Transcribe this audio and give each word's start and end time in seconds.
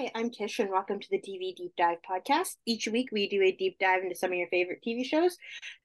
Hi, 0.00 0.10
I'm 0.14 0.30
Tish, 0.30 0.60
and 0.60 0.70
welcome 0.70 0.98
to 0.98 1.10
the 1.10 1.18
TV 1.18 1.54
Deep 1.54 1.74
Dive 1.76 1.98
podcast. 2.10 2.56
Each 2.64 2.88
week, 2.88 3.10
we 3.12 3.28
do 3.28 3.42
a 3.42 3.52
deep 3.52 3.78
dive 3.78 4.02
into 4.02 4.16
some 4.16 4.32
of 4.32 4.38
your 4.38 4.48
favorite 4.48 4.82
TV 4.82 5.04
shows. 5.04 5.36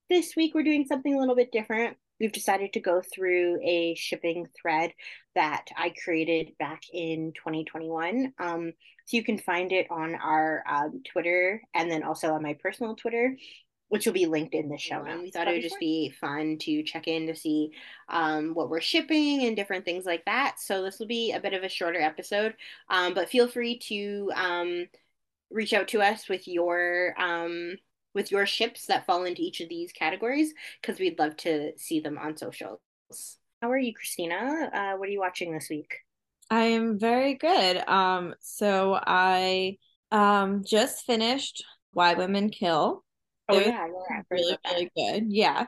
This 0.09 0.37
week, 0.37 0.55
we're 0.55 0.63
doing 0.63 0.85
something 0.87 1.13
a 1.13 1.19
little 1.19 1.35
bit 1.35 1.51
different. 1.51 1.97
We've 2.17 2.31
decided 2.31 2.71
to 2.71 2.79
go 2.79 3.01
through 3.13 3.59
a 3.61 3.93
shipping 3.95 4.47
thread 4.57 4.93
that 5.35 5.65
I 5.75 5.93
created 6.01 6.53
back 6.57 6.83
in 6.93 7.33
2021. 7.35 8.31
Um, 8.39 8.71
so 9.05 9.17
you 9.17 9.23
can 9.25 9.37
find 9.37 9.73
it 9.73 9.87
on 9.91 10.15
our 10.15 10.63
um, 10.65 11.03
Twitter 11.11 11.61
and 11.73 11.91
then 11.91 12.03
also 12.03 12.35
on 12.35 12.41
my 12.41 12.53
personal 12.53 12.95
Twitter 12.95 13.35
which 13.89 14.05
will 14.05 14.13
be 14.13 14.25
linked 14.25 14.55
in 14.55 14.67
the 14.69 14.77
show 14.77 15.03
notes. 15.03 15.21
We 15.21 15.31
thought 15.31 15.47
it 15.47 15.51
would 15.51 15.61
just 15.61 15.79
be 15.79 16.09
fun 16.19 16.57
to 16.61 16.83
check 16.83 17.07
in 17.07 17.27
to 17.27 17.35
see 17.35 17.71
um, 18.09 18.53
what 18.53 18.69
we're 18.69 18.81
shipping 18.81 19.43
and 19.43 19.55
different 19.55 19.85
things 19.85 20.05
like 20.05 20.25
that. 20.25 20.59
So 20.59 20.83
this 20.83 20.99
will 20.99 21.07
be 21.07 21.31
a 21.31 21.39
bit 21.39 21.53
of 21.53 21.63
a 21.63 21.69
shorter 21.69 22.01
episode, 22.01 22.55
um, 22.89 23.13
but 23.13 23.29
feel 23.29 23.47
free 23.47 23.77
to 23.79 24.31
um, 24.35 24.87
reach 25.51 25.73
out 25.73 25.87
to 25.89 26.01
us 26.01 26.27
with 26.27 26.47
your 26.47 27.13
um, 27.17 27.75
with 28.15 28.31
your 28.31 28.45
ships 28.45 28.87
that 28.87 29.05
fall 29.05 29.25
into 29.25 29.41
each 29.41 29.61
of 29.61 29.69
these 29.69 29.91
categories 29.91 30.53
because 30.81 30.99
we'd 30.99 31.19
love 31.19 31.35
to 31.37 31.77
see 31.77 31.99
them 31.99 32.17
on 32.17 32.37
socials. 32.37 32.79
How 33.61 33.69
are 33.69 33.77
you, 33.77 33.93
Christina? 33.93 34.69
Uh, 34.73 34.97
what 34.97 35.07
are 35.07 35.11
you 35.11 35.19
watching 35.19 35.53
this 35.53 35.69
week? 35.69 35.99
I 36.49 36.65
am 36.65 36.97
very 36.97 37.35
good. 37.35 37.77
Um, 37.87 38.35
so 38.39 38.99
I 39.05 39.77
um 40.11 40.63
just 40.65 41.05
finished 41.05 41.63
Why 41.91 42.15
Women 42.15 42.49
Kill. 42.49 43.04
Oh 43.49 43.59
yeah, 43.59 43.87
yeah, 44.09 44.21
really, 44.29 44.57
really 44.65 44.91
good. 44.95 45.25
Yeah. 45.29 45.67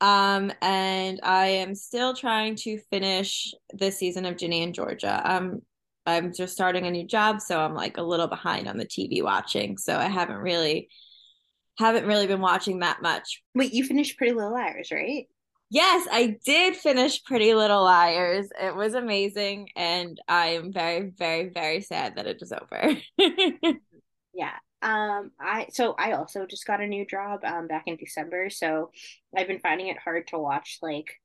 Um, 0.00 0.50
and 0.62 1.20
I 1.22 1.46
am 1.46 1.74
still 1.74 2.14
trying 2.14 2.56
to 2.56 2.78
finish 2.90 3.52
this 3.72 3.98
season 3.98 4.24
of 4.24 4.38
Ginny 4.38 4.62
and 4.62 4.74
Georgia. 4.74 5.20
Um, 5.24 5.60
I'm 6.06 6.32
just 6.32 6.54
starting 6.54 6.86
a 6.86 6.90
new 6.90 7.06
job, 7.06 7.40
so 7.40 7.60
I'm 7.60 7.74
like 7.74 7.98
a 7.98 8.02
little 8.02 8.26
behind 8.26 8.66
on 8.66 8.78
the 8.78 8.86
TV 8.86 9.22
watching. 9.22 9.76
So 9.76 9.96
I 9.96 10.06
haven't 10.06 10.38
really 10.38 10.88
haven't 11.78 12.06
really 12.06 12.26
been 12.26 12.40
watching 12.40 12.80
that 12.80 13.02
much. 13.02 13.42
Wait, 13.54 13.72
you 13.72 13.84
finished 13.84 14.16
Pretty 14.16 14.32
Little 14.32 14.52
Liars, 14.52 14.90
right? 14.90 15.26
Yes, 15.70 16.06
I 16.10 16.36
did 16.44 16.74
finish 16.74 17.22
Pretty 17.22 17.54
Little 17.54 17.84
Liars. 17.84 18.48
It 18.60 18.74
was 18.74 18.94
amazing, 18.94 19.68
and 19.76 20.20
I 20.26 20.48
am 20.48 20.72
very, 20.72 21.10
very, 21.16 21.48
very 21.48 21.80
sad 21.80 22.16
that 22.16 22.26
it 22.26 22.38
is 22.40 22.52
over. 22.52 22.96
yeah, 24.34 24.56
um, 24.82 25.32
I 25.38 25.66
so 25.72 25.94
I 25.98 26.12
also 26.12 26.46
just 26.46 26.66
got 26.66 26.80
a 26.80 26.86
new 26.86 27.06
job 27.06 27.44
um 27.44 27.66
back 27.66 27.84
in 27.86 27.96
December, 27.96 28.50
so 28.50 28.90
I've 29.36 29.46
been 29.46 29.60
finding 29.60 29.88
it 29.88 29.98
hard 29.98 30.28
to 30.28 30.38
watch 30.38 30.78
like 30.82 31.20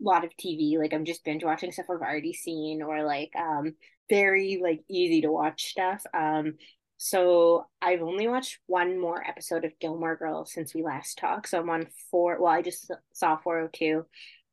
a 0.00 0.04
lot 0.04 0.24
of 0.24 0.36
TV. 0.36 0.78
Like 0.78 0.92
I'm 0.92 1.04
just 1.04 1.24
binge 1.24 1.44
watching 1.44 1.72
stuff 1.72 1.86
I've 1.90 2.00
already 2.00 2.32
seen 2.32 2.82
or 2.82 3.02
like 3.04 3.32
um 3.36 3.74
very 4.10 4.60
like 4.62 4.82
easy 4.88 5.22
to 5.22 5.32
watch 5.32 5.66
stuff. 5.66 6.04
Um 6.14 6.54
so 6.96 7.66
I've 7.82 8.02
only 8.02 8.28
watched 8.28 8.58
one 8.66 8.98
more 9.00 9.22
episode 9.26 9.64
of 9.64 9.78
Gilmore 9.80 10.16
Girls 10.16 10.52
since 10.52 10.74
we 10.74 10.82
last 10.82 11.18
talked. 11.18 11.48
So 11.48 11.60
I'm 11.60 11.70
on 11.70 11.88
four 12.10 12.40
well, 12.40 12.52
I 12.52 12.62
just 12.62 12.90
saw 13.12 13.36
402 13.36 14.04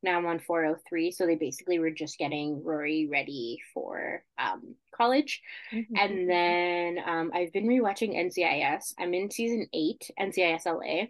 now 0.03 0.17
I'm 0.17 0.25
on 0.25 0.39
403. 0.39 1.11
So 1.11 1.25
they 1.25 1.35
basically 1.35 1.79
were 1.79 1.91
just 1.91 2.17
getting 2.17 2.63
Rory 2.63 3.07
ready 3.11 3.59
for 3.73 4.23
um, 4.37 4.75
college. 4.95 5.41
Mm-hmm. 5.73 5.95
And 5.95 6.29
then 6.29 6.97
um, 7.05 7.31
I've 7.33 7.53
been 7.53 7.67
rewatching 7.67 8.15
NCIS. 8.15 8.93
I'm 8.99 9.13
in 9.13 9.29
season 9.29 9.67
eight, 9.73 10.09
NCIS 10.19 10.65
LA. 10.65 11.07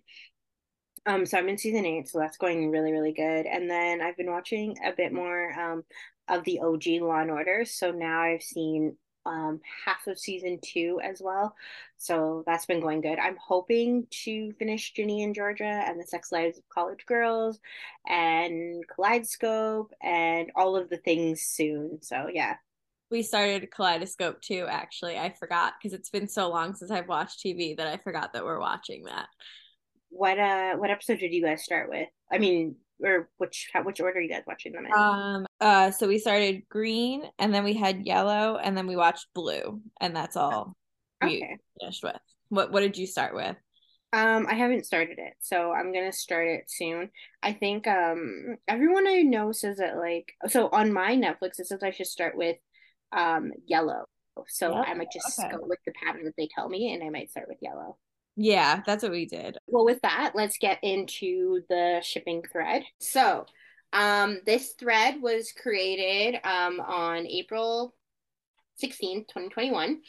Um, 1.05 1.25
so 1.25 1.37
I'm 1.37 1.49
in 1.49 1.57
season 1.57 1.85
eight, 1.85 2.09
so 2.09 2.19
that's 2.19 2.37
going 2.37 2.69
really, 2.69 2.91
really 2.91 3.13
good. 3.13 3.45
And 3.47 3.69
then 3.69 4.01
I've 4.01 4.17
been 4.17 4.29
watching 4.29 4.75
a 4.85 4.91
bit 4.95 5.11
more 5.11 5.51
um, 5.59 5.83
of 6.27 6.43
the 6.43 6.59
OG 6.59 7.01
Law 7.01 7.19
and 7.19 7.31
Order. 7.31 7.65
So 7.65 7.91
now 7.91 8.21
I've 8.21 8.43
seen 8.43 8.97
um, 9.25 9.61
half 9.85 10.07
of 10.07 10.19
season 10.19 10.59
two 10.61 10.99
as 11.03 11.21
well. 11.21 11.55
So 11.97 12.43
that's 12.45 12.65
been 12.65 12.79
going 12.79 13.01
good. 13.01 13.19
I'm 13.19 13.37
hoping 13.37 14.07
to 14.23 14.51
finish 14.53 14.93
Ginny 14.93 15.23
and 15.23 15.35
Georgia 15.35 15.63
and 15.63 15.99
the 15.99 16.05
Sex 16.05 16.31
Lives 16.31 16.57
of 16.57 16.67
College 16.69 17.05
Girls 17.05 17.59
and 18.07 18.83
Kaleidoscope 18.87 19.93
and 20.01 20.51
all 20.55 20.75
of 20.75 20.89
the 20.89 20.97
things 20.97 21.41
soon. 21.41 21.99
So 22.01 22.27
yeah. 22.33 22.55
We 23.09 23.23
started 23.23 23.71
Kaleidoscope 23.71 24.41
too, 24.41 24.65
actually. 24.69 25.17
I 25.17 25.33
forgot 25.37 25.73
because 25.77 25.93
it's 25.93 26.09
been 26.09 26.29
so 26.29 26.49
long 26.49 26.75
since 26.75 26.91
I've 26.91 27.09
watched 27.09 27.43
TV 27.43 27.75
that 27.77 27.87
I 27.87 27.97
forgot 27.97 28.33
that 28.33 28.45
we're 28.45 28.59
watching 28.59 29.03
that. 29.03 29.27
What 30.09 30.39
uh 30.39 30.75
what 30.75 30.89
episode 30.91 31.19
did 31.19 31.33
you 31.33 31.43
guys 31.43 31.63
start 31.63 31.89
with? 31.89 32.07
I 32.31 32.37
mean, 32.37 32.75
or 33.03 33.29
which 33.37 33.69
which 33.83 33.99
order 33.99 34.19
are 34.19 34.21
you 34.21 34.29
guys 34.29 34.43
watching 34.47 34.73
them 34.73 34.85
in? 34.85 34.93
Um 34.93 35.45
uh 35.59 35.91
so 35.91 36.07
we 36.07 36.19
started 36.19 36.67
green 36.69 37.23
and 37.39 37.53
then 37.53 37.63
we 37.63 37.73
had 37.73 38.05
yellow 38.05 38.57
and 38.57 38.75
then 38.75 38.87
we 38.87 38.95
watched 38.95 39.27
blue 39.33 39.81
and 39.99 40.15
that's 40.15 40.35
all 40.35 40.73
okay. 41.23 41.39
we 41.41 41.57
finished 41.79 42.03
with. 42.03 42.17
What 42.49 42.71
what 42.71 42.81
did 42.81 42.97
you 42.97 43.07
start 43.07 43.35
with? 43.35 43.55
Um 44.13 44.47
I 44.49 44.55
haven't 44.55 44.85
started 44.85 45.19
it, 45.19 45.33
so 45.39 45.71
I'm 45.71 45.93
going 45.93 46.09
to 46.09 46.17
start 46.17 46.47
it 46.47 46.65
soon. 46.69 47.09
I 47.41 47.53
think 47.53 47.87
um 47.87 48.57
everyone 48.67 49.07
I 49.07 49.21
know 49.21 49.51
says 49.51 49.77
that 49.77 49.97
like 49.97 50.33
so 50.49 50.69
on 50.69 50.91
my 50.91 51.15
Netflix 51.15 51.59
it 51.59 51.67
says 51.67 51.83
I 51.83 51.91
should 51.91 52.07
start 52.07 52.35
with 52.35 52.57
um 53.11 53.51
yellow. 53.65 54.05
So 54.47 54.75
yep. 54.75 54.85
I 54.87 54.93
might 54.93 55.11
just 55.11 55.39
okay. 55.39 55.51
go 55.51 55.59
with 55.61 55.79
the 55.85 55.93
pattern 56.03 56.23
that 56.25 56.33
they 56.37 56.49
tell 56.53 56.67
me 56.69 56.93
and 56.93 57.03
I 57.03 57.09
might 57.09 57.29
start 57.29 57.47
with 57.47 57.57
yellow. 57.61 57.97
Yeah, 58.35 58.81
that's 58.85 59.03
what 59.03 59.11
we 59.11 59.25
did. 59.25 59.57
Well, 59.67 59.85
with 59.85 60.01
that, 60.01 60.31
let's 60.35 60.57
get 60.57 60.79
into 60.83 61.61
the 61.69 62.01
shipping 62.03 62.43
thread. 62.51 62.83
So, 62.99 63.45
um, 63.93 64.39
this 64.45 64.73
thread 64.79 65.21
was 65.21 65.51
created 65.51 66.39
um, 66.45 66.79
on 66.79 67.27
April 67.27 67.93
16th, 68.81 69.27
2021, 69.27 70.01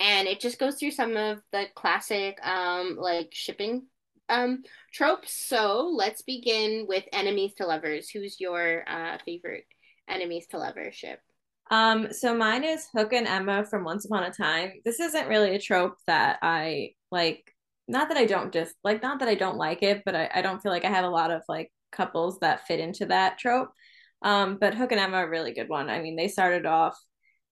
and 0.00 0.28
it 0.28 0.40
just 0.40 0.58
goes 0.58 0.76
through 0.76 0.90
some 0.90 1.16
of 1.16 1.38
the 1.52 1.66
classic 1.76 2.38
um, 2.44 2.96
like 2.98 3.28
shipping 3.32 3.86
um, 4.28 4.64
tropes. 4.92 5.32
So, 5.48 5.88
let's 5.94 6.22
begin 6.22 6.86
with 6.88 7.04
enemies 7.12 7.54
to 7.54 7.66
lovers. 7.66 8.10
Who's 8.10 8.40
your 8.40 8.84
uh, 8.88 9.18
favorite 9.24 9.66
enemies 10.08 10.46
to 10.48 10.58
lovers 10.58 10.96
ship? 10.96 11.20
Um, 11.70 12.12
so 12.12 12.34
mine 12.34 12.64
is 12.64 12.88
Hook 12.96 13.12
and 13.12 13.26
Emma 13.26 13.64
from 13.64 13.84
Once 13.84 14.06
Upon 14.06 14.24
a 14.24 14.32
Time. 14.32 14.72
This 14.84 15.00
isn't 15.00 15.28
really 15.28 15.54
a 15.54 15.60
trope 15.60 15.96
that 16.06 16.38
I 16.40 16.94
like 17.10 17.54
not 17.88 18.08
that 18.08 18.18
I 18.18 18.26
don't 18.26 18.52
just 18.52 18.74
like 18.84 19.02
not 19.02 19.20
that 19.20 19.28
I 19.28 19.34
don't 19.34 19.56
like 19.56 19.82
it, 19.82 20.02
but 20.04 20.14
I, 20.14 20.30
I 20.34 20.42
don't 20.42 20.60
feel 20.60 20.72
like 20.72 20.84
I 20.84 20.90
have 20.90 21.04
a 21.04 21.10
lot 21.10 21.30
of 21.30 21.42
like 21.48 21.72
couples 21.92 22.38
that 22.40 22.66
fit 22.66 22.80
into 22.80 23.06
that 23.06 23.38
trope. 23.38 23.70
Um, 24.22 24.58
but 24.60 24.74
Hook 24.74 24.92
and 24.92 25.00
Emma 25.00 25.24
a 25.24 25.28
really 25.28 25.52
good 25.52 25.68
one. 25.68 25.88
I 25.90 26.00
mean, 26.00 26.16
they 26.16 26.28
started 26.28 26.66
off 26.66 26.98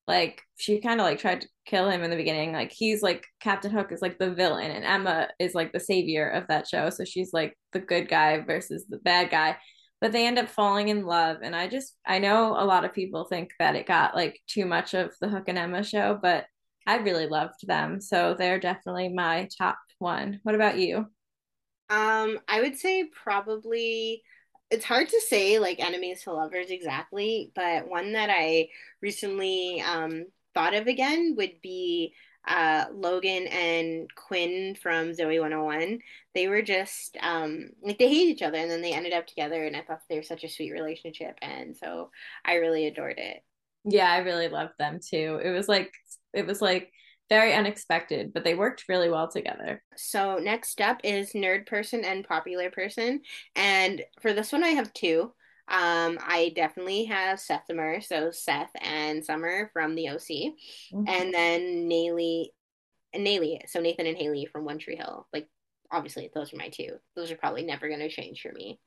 like 0.06 0.40
she 0.56 0.80
kind 0.80 1.00
of 1.00 1.04
like 1.04 1.18
tried 1.18 1.40
to 1.42 1.48
kill 1.66 1.90
him 1.90 2.02
in 2.02 2.10
the 2.10 2.16
beginning. 2.16 2.52
Like 2.52 2.72
he's 2.72 3.02
like 3.02 3.24
Captain 3.40 3.70
Hook 3.70 3.92
is 3.92 4.02
like 4.02 4.18
the 4.18 4.34
villain, 4.34 4.70
and 4.70 4.84
Emma 4.84 5.28
is 5.38 5.54
like 5.54 5.72
the 5.72 5.80
savior 5.80 6.28
of 6.28 6.46
that 6.48 6.68
show. 6.68 6.90
So 6.90 7.04
she's 7.04 7.32
like 7.32 7.56
the 7.72 7.80
good 7.80 8.08
guy 8.08 8.40
versus 8.40 8.84
the 8.88 8.98
bad 8.98 9.30
guy. 9.30 9.56
But 10.00 10.12
they 10.12 10.26
end 10.26 10.38
up 10.38 10.48
falling 10.48 10.88
in 10.88 11.06
love, 11.06 11.38
and 11.42 11.56
I 11.56 11.68
just 11.68 11.96
I 12.06 12.18
know 12.18 12.52
a 12.58 12.64
lot 12.64 12.84
of 12.84 12.92
people 12.92 13.24
think 13.24 13.50
that 13.58 13.76
it 13.76 13.86
got 13.86 14.14
like 14.14 14.40
too 14.46 14.66
much 14.66 14.94
of 14.94 15.12
the 15.20 15.28
Hook 15.28 15.44
and 15.48 15.58
Emma 15.58 15.82
show, 15.82 16.18
but 16.20 16.46
I 16.86 16.96
really 16.98 17.26
loved 17.26 17.66
them. 17.66 18.00
So 18.00 18.34
they're 18.38 18.60
definitely 18.60 19.08
my 19.08 19.48
top 19.58 19.76
one. 19.98 20.40
What 20.42 20.54
about 20.54 20.78
you? 20.78 21.06
Um, 21.88 22.38
I 22.48 22.60
would 22.60 22.76
say 22.78 23.04
probably 23.04 24.22
it's 24.70 24.84
hard 24.84 25.08
to 25.08 25.20
say 25.20 25.58
like 25.60 25.78
enemies 25.78 26.22
to 26.24 26.32
lovers 26.32 26.70
exactly, 26.70 27.52
but 27.54 27.88
one 27.88 28.12
that 28.14 28.30
I 28.30 28.68
recently 29.00 29.80
um 29.82 30.26
thought 30.54 30.74
of 30.74 30.86
again 30.88 31.34
would 31.36 31.60
be 31.62 32.14
uh 32.48 32.86
Logan 32.92 33.46
and 33.48 34.08
Quinn 34.16 34.74
from 34.74 35.12
Zoey 35.12 35.40
101. 35.40 36.00
They 36.34 36.48
were 36.48 36.62
just 36.62 37.16
um 37.20 37.70
like 37.82 37.98
they 37.98 38.08
hate 38.08 38.28
each 38.28 38.42
other 38.42 38.58
and 38.58 38.70
then 38.70 38.82
they 38.82 38.92
ended 38.92 39.12
up 39.12 39.26
together 39.26 39.64
and 39.64 39.76
I 39.76 39.82
thought 39.82 40.00
they 40.08 40.16
were 40.16 40.22
such 40.22 40.42
a 40.44 40.48
sweet 40.48 40.72
relationship 40.72 41.38
and 41.42 41.76
so 41.76 42.10
I 42.44 42.54
really 42.54 42.86
adored 42.86 43.18
it. 43.18 43.44
Yeah, 43.84 44.10
I 44.10 44.18
really 44.18 44.48
loved 44.48 44.74
them 44.78 44.98
too. 45.00 45.40
It 45.42 45.50
was 45.50 45.68
like 45.68 45.92
it 46.32 46.46
was 46.46 46.60
like 46.60 46.92
very 47.28 47.54
unexpected, 47.54 48.32
but 48.32 48.44
they 48.44 48.54
worked 48.54 48.84
really 48.88 49.10
well 49.10 49.28
together. 49.28 49.82
So 49.96 50.38
next 50.38 50.80
up 50.80 51.00
is 51.02 51.32
nerd 51.32 51.66
person 51.66 52.04
and 52.04 52.26
popular 52.26 52.70
person, 52.70 53.22
and 53.54 54.02
for 54.20 54.32
this 54.32 54.52
one 54.52 54.64
I 54.64 54.70
have 54.70 54.92
two. 54.92 55.32
Um, 55.68 56.18
I 56.20 56.52
definitely 56.54 57.06
have 57.06 57.40
Sethimer, 57.40 58.04
so 58.04 58.30
Seth 58.30 58.70
and 58.80 59.24
Summer 59.24 59.70
from 59.72 59.96
the 59.96 60.10
OC, 60.10 60.20
mm-hmm. 60.20 61.08
and 61.08 61.34
then 61.34 61.88
Naley, 61.88 62.46
Naley, 63.14 63.58
so 63.66 63.80
Nathan 63.80 64.06
and 64.06 64.16
Haley 64.16 64.46
from 64.46 64.64
One 64.64 64.78
Tree 64.78 64.94
Hill. 64.94 65.26
Like, 65.32 65.48
obviously, 65.90 66.30
those 66.32 66.52
are 66.52 66.56
my 66.56 66.68
two. 66.68 66.98
Those 67.16 67.32
are 67.32 67.36
probably 67.36 67.64
never 67.64 67.88
going 67.88 68.00
to 68.00 68.08
change 68.08 68.42
for 68.42 68.52
me. 68.52 68.78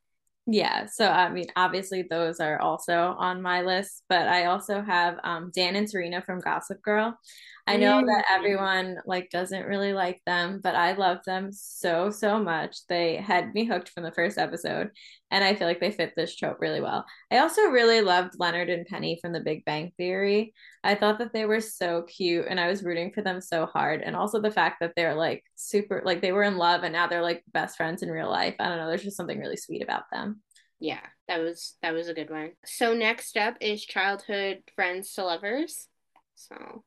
Yeah, 0.51 0.87
so 0.87 1.05
I 1.05 1.29
mean, 1.29 1.45
obviously 1.55 2.01
those 2.01 2.39
are 2.39 2.59
also 2.59 3.13
on 3.19 3.41
my 3.41 3.61
list, 3.61 4.03
but 4.09 4.27
I 4.27 4.45
also 4.45 4.81
have 4.81 5.19
um, 5.23 5.51
Dan 5.53 5.75
and 5.75 5.87
Serena 5.87 6.23
from 6.23 6.39
Gossip 6.39 6.81
Girl. 6.81 7.19
I 7.67 7.77
know 7.77 8.01
that 8.05 8.25
everyone 8.29 8.97
like 9.05 9.29
doesn't 9.29 9.65
really 9.65 9.93
like 9.93 10.21
them, 10.25 10.59
but 10.63 10.75
I 10.75 10.93
love 10.93 11.19
them 11.25 11.51
so 11.51 12.09
so 12.09 12.41
much. 12.41 12.87
They 12.87 13.17
had 13.17 13.53
me 13.53 13.65
hooked 13.65 13.89
from 13.89 14.03
the 14.03 14.11
first 14.11 14.37
episode, 14.37 14.89
and 15.31 15.43
I 15.43 15.53
feel 15.53 15.67
like 15.67 15.79
they 15.79 15.91
fit 15.91 16.13
this 16.15 16.35
trope 16.35 16.57
really 16.59 16.81
well. 16.81 17.05
I 17.31 17.37
also 17.39 17.63
really 17.63 18.01
loved 18.01 18.33
Leonard 18.39 18.69
and 18.69 18.85
Penny 18.85 19.19
from 19.21 19.33
The 19.33 19.39
Big 19.39 19.63
Bang 19.65 19.91
Theory. 19.97 20.53
I 20.83 20.95
thought 20.95 21.19
that 21.19 21.33
they 21.33 21.45
were 21.45 21.61
so 21.61 22.03
cute 22.03 22.45
and 22.49 22.59
I 22.59 22.67
was 22.67 22.83
rooting 22.83 23.11
for 23.11 23.21
them 23.21 23.41
so 23.41 23.65
hard. 23.65 24.01
And 24.01 24.15
also 24.15 24.41
the 24.41 24.51
fact 24.51 24.77
that 24.79 24.93
they're 24.95 25.15
like 25.15 25.43
super, 25.55 26.01
like 26.05 26.21
they 26.21 26.31
were 26.31 26.43
in 26.43 26.57
love 26.57 26.83
and 26.83 26.93
now 26.93 27.07
they're 27.07 27.21
like 27.21 27.43
best 27.51 27.77
friends 27.77 28.01
in 28.01 28.09
real 28.09 28.29
life. 28.29 28.55
I 28.59 28.69
don't 28.69 28.77
know. 28.77 28.87
There's 28.87 29.03
just 29.03 29.17
something 29.17 29.39
really 29.39 29.57
sweet 29.57 29.83
about 29.83 30.03
them. 30.11 30.41
Yeah, 30.79 31.01
that 31.27 31.41
was 31.41 31.75
that 31.81 31.93
was 31.93 32.07
a 32.07 32.13
good 32.13 32.29
one. 32.29 32.51
So 32.65 32.93
next 32.93 33.35
up 33.37 33.55
is 33.59 33.83
childhood 33.83 34.63
friends 34.75 35.13
to 35.13 35.25
lovers. 35.25 35.87
So 36.35 36.83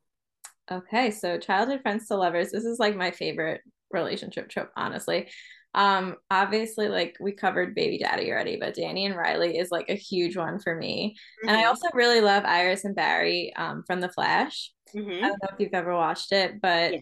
Okay, 0.71 1.11
so 1.11 1.39
childhood 1.39 1.83
friends 1.83 2.07
to 2.09 2.17
lovers. 2.17 2.51
This 2.51 2.65
is 2.65 2.79
like 2.79 2.97
my 2.97 3.11
favorite 3.11 3.61
relationship 3.91 4.49
trope, 4.49 4.71
honestly. 4.77 5.29
Um, 5.75 6.17
obviously, 6.31 6.89
like 6.89 7.17
we 7.21 7.33
covered 7.33 7.75
baby 7.75 7.99
daddy 7.99 8.31
already, 8.31 8.57
but 8.57 8.75
Danny 8.75 9.07
and 9.07 9.17
Riley 9.17 9.59
is 9.59 9.71
like 9.71 9.89
a 9.89 9.95
huge 9.95 10.37
one 10.37 10.59
for 10.59 10.75
me. 10.75 11.17
Mm-hmm. 11.17 11.49
And 11.49 11.57
I 11.57 11.61
mm-hmm. 11.63 11.69
also 11.69 11.89
really 11.95 12.21
love 12.21 12.45
Iris 12.45 12.85
and 12.85 12.95
Barry 12.95 13.53
um, 13.57 13.83
from 13.87 14.01
The 14.01 14.11
Flash. 14.11 14.71
Mm-hmm. 14.95 15.25
I 15.25 15.29
don't 15.29 15.43
know 15.43 15.49
if 15.53 15.59
you've 15.59 15.75
ever 15.75 15.95
watched 15.95 16.33
it, 16.33 16.61
but 16.61 16.93
yeah. 16.93 17.01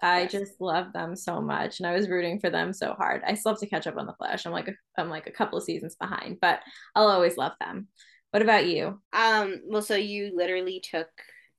I 0.00 0.22
yes. 0.22 0.32
just 0.32 0.60
love 0.60 0.92
them 0.92 1.16
so 1.16 1.40
much, 1.40 1.80
and 1.80 1.86
I 1.86 1.94
was 1.94 2.08
rooting 2.08 2.40
for 2.40 2.50
them 2.50 2.72
so 2.72 2.94
hard. 2.94 3.22
I 3.26 3.34
still 3.34 3.52
have 3.52 3.60
to 3.60 3.68
catch 3.68 3.86
up 3.86 3.96
on 3.96 4.06
The 4.06 4.14
Flash. 4.14 4.46
I'm 4.46 4.52
like 4.52 4.68
a, 4.68 4.74
I'm 4.96 5.10
like 5.10 5.26
a 5.26 5.32
couple 5.32 5.58
of 5.58 5.64
seasons 5.64 5.96
behind, 5.96 6.38
but 6.40 6.60
I'll 6.94 7.08
always 7.08 7.36
love 7.36 7.52
them. 7.60 7.88
What 8.30 8.42
about 8.42 8.66
you? 8.66 9.00
Um, 9.12 9.60
well, 9.66 9.82
so 9.82 9.94
you 9.94 10.32
literally 10.34 10.80
took 10.80 11.08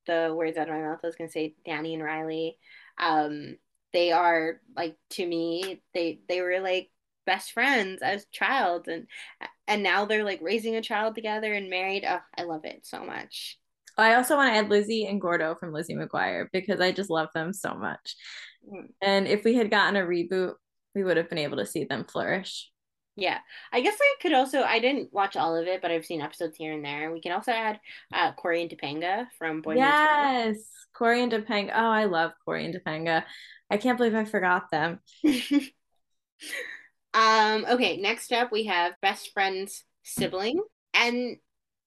the 0.05 0.33
words 0.35 0.57
out 0.57 0.69
of 0.69 0.75
my 0.75 0.81
mouth. 0.81 0.99
I 1.03 1.07
was 1.07 1.15
gonna 1.15 1.29
say 1.29 1.55
Danny 1.65 1.93
and 1.93 2.03
Riley. 2.03 2.57
Um, 2.99 3.57
they 3.91 4.11
are 4.11 4.61
like 4.75 4.97
to 5.11 5.25
me, 5.25 5.81
they 5.93 6.19
they 6.27 6.41
were 6.41 6.59
like 6.59 6.89
best 7.25 7.53
friends 7.53 8.01
as 8.01 8.25
child 8.33 8.87
and 8.89 9.07
and 9.67 9.81
now 9.81 10.03
they're 10.03 10.25
like 10.25 10.41
raising 10.41 10.75
a 10.75 10.81
child 10.81 11.15
together 11.15 11.53
and 11.53 11.69
married. 11.69 12.03
Oh, 12.07 12.19
I 12.37 12.43
love 12.43 12.65
it 12.65 12.85
so 12.85 13.05
much. 13.05 13.57
I 13.97 14.15
also 14.15 14.35
want 14.35 14.51
to 14.51 14.57
add 14.57 14.69
Lizzie 14.69 15.05
and 15.05 15.21
Gordo 15.21 15.55
from 15.55 15.71
Lizzie 15.71 15.95
McGuire 15.95 16.47
because 16.51 16.81
I 16.81 16.91
just 16.91 17.09
love 17.09 17.29
them 17.33 17.53
so 17.53 17.75
much. 17.75 18.15
Mm. 18.67 18.87
And 19.01 19.27
if 19.27 19.43
we 19.43 19.53
had 19.53 19.69
gotten 19.69 19.95
a 19.95 20.05
reboot, 20.05 20.55
we 20.95 21.03
would 21.03 21.17
have 21.17 21.29
been 21.29 21.37
able 21.37 21.57
to 21.57 21.65
see 21.65 21.85
them 21.85 22.05
flourish. 22.05 22.71
Yeah, 23.15 23.37
I 23.71 23.81
guess 23.81 23.95
I 23.99 24.15
could 24.21 24.33
also. 24.33 24.63
I 24.63 24.79
didn't 24.79 25.13
watch 25.13 25.35
all 25.35 25.55
of 25.55 25.67
it, 25.67 25.83
but 25.83 25.91
I've 25.91 26.05
seen 26.05 26.21
episodes 26.21 26.57
here 26.57 26.73
and 26.73 26.83
there. 26.83 27.11
We 27.11 27.21
can 27.21 27.31
also 27.31 27.51
add 27.51 27.79
uh, 28.11 28.31
Cory 28.33 28.63
and 28.63 28.71
Topanga 28.71 29.27
from 29.37 29.61
Boy 29.61 29.75
Yes, 29.75 30.57
Corey 30.93 31.21
and 31.21 31.31
Topanga. 31.31 31.71
Oh, 31.75 31.89
I 31.89 32.05
love 32.05 32.31
Corey 32.43 32.65
and 32.65 32.73
Topanga. 32.73 33.23
I 33.69 33.77
can't 33.77 33.97
believe 33.97 34.15
I 34.15 34.25
forgot 34.25 34.71
them. 34.71 34.99
um. 37.13 37.65
Okay. 37.69 37.97
Next 37.97 38.31
up, 38.33 38.51
we 38.51 38.63
have 38.65 38.93
best 39.01 39.31
friend's 39.31 39.83
sibling, 40.01 40.59
and 40.95 41.37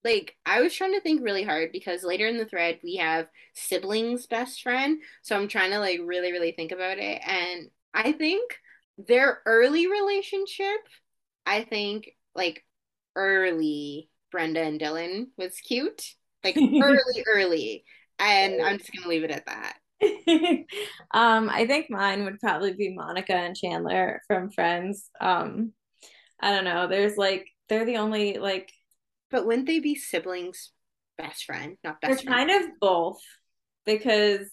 like 0.05 0.33
I 0.45 0.61
was 0.61 0.73
trying 0.73 0.93
to 0.93 1.01
think 1.01 1.21
really 1.21 1.43
hard 1.43 1.73
because 1.73 2.03
later 2.03 2.27
in 2.27 2.37
the 2.37 2.45
thread 2.45 2.79
we 2.85 2.95
have 2.97 3.27
siblings 3.53 4.27
best 4.27 4.61
friend. 4.61 5.01
So 5.23 5.35
I'm 5.35 5.49
trying 5.49 5.71
to 5.71 5.79
like 5.79 5.99
really, 6.05 6.31
really 6.31 6.53
think 6.53 6.71
about 6.71 6.99
it, 6.99 7.21
and 7.25 7.67
I 7.93 8.13
think 8.13 8.57
their 8.97 9.41
early 9.45 9.87
relationship 9.87 10.79
I 11.47 11.63
think 11.63 12.11
like 12.35 12.63
early 13.15 14.11
Brenda 14.31 14.61
and 14.61 14.79
Dylan 14.79 15.27
was 15.37 15.59
cute. 15.61 16.03
Like 16.43 16.57
early, 16.81 17.23
early. 17.33 17.85
And 18.19 18.61
I'm 18.61 18.77
just 18.79 18.91
gonna 18.93 19.07
leave 19.07 19.23
it 19.23 19.31
at 19.31 19.45
that. 19.47 19.77
um, 21.11 21.49
I 21.49 21.65
think 21.67 21.89
mine 21.89 22.23
would 22.25 22.39
probably 22.39 22.73
be 22.73 22.93
Monica 22.93 23.33
and 23.33 23.55
Chandler 23.57 24.21
from 24.27 24.51
Friends. 24.51 25.09
Um, 25.19 25.73
I 26.39 26.53
don't 26.53 26.65
know. 26.65 26.87
There's 26.87 27.17
like 27.17 27.47
they're 27.69 27.85
the 27.85 27.97
only 27.97 28.37
like 28.37 28.71
But 29.31 29.45
wouldn't 29.47 29.67
they 29.67 29.79
be 29.79 29.95
siblings 29.95 30.71
best 31.17 31.45
friend, 31.45 31.77
not 31.83 32.01
best 32.01 32.23
they're 32.25 32.33
friend? 32.33 32.49
kind 32.49 32.65
of 32.65 32.79
both 32.79 33.21
because 33.85 34.49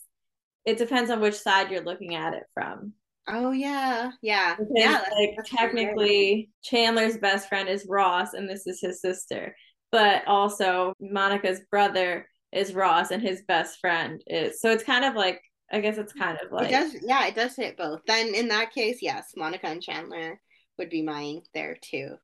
it 0.64 0.78
depends 0.78 1.10
on 1.10 1.20
which 1.20 1.36
side 1.36 1.70
you're 1.70 1.84
looking 1.84 2.14
at 2.14 2.34
it 2.34 2.44
from. 2.54 2.94
Oh 3.26 3.52
yeah, 3.52 4.10
yeah, 4.22 4.56
because, 4.56 4.72
yeah. 4.74 5.02
Like 5.16 5.36
technically, 5.46 6.50
Chandler's 6.62 7.16
best 7.16 7.48
friend 7.48 7.68
is 7.68 7.86
Ross, 7.88 8.34
and 8.34 8.48
this 8.48 8.66
is 8.66 8.80
his 8.80 9.00
sister. 9.00 9.54
But 9.90 10.26
also, 10.26 10.92
Monica's 11.00 11.60
brother 11.70 12.26
is 12.52 12.74
Ross, 12.74 13.10
and 13.10 13.22
his 13.22 13.42
best 13.48 13.78
friend 13.80 14.22
is. 14.26 14.60
So 14.60 14.70
it's 14.70 14.84
kind 14.84 15.04
of 15.04 15.14
like 15.14 15.40
I 15.72 15.80
guess 15.80 15.98
it's 15.98 16.12
kind 16.12 16.38
of 16.44 16.52
like 16.52 16.68
it 16.68 16.72
does. 16.72 16.96
Yeah, 17.02 17.26
it 17.26 17.34
does 17.34 17.56
hit 17.56 17.76
both. 17.76 18.00
Then 18.06 18.34
in 18.34 18.48
that 18.48 18.72
case, 18.72 18.98
yes, 19.00 19.32
Monica 19.36 19.66
and 19.66 19.82
Chandler 19.82 20.40
would 20.78 20.90
be 20.90 21.02
mine 21.02 21.42
there 21.54 21.76
too. 21.80 22.16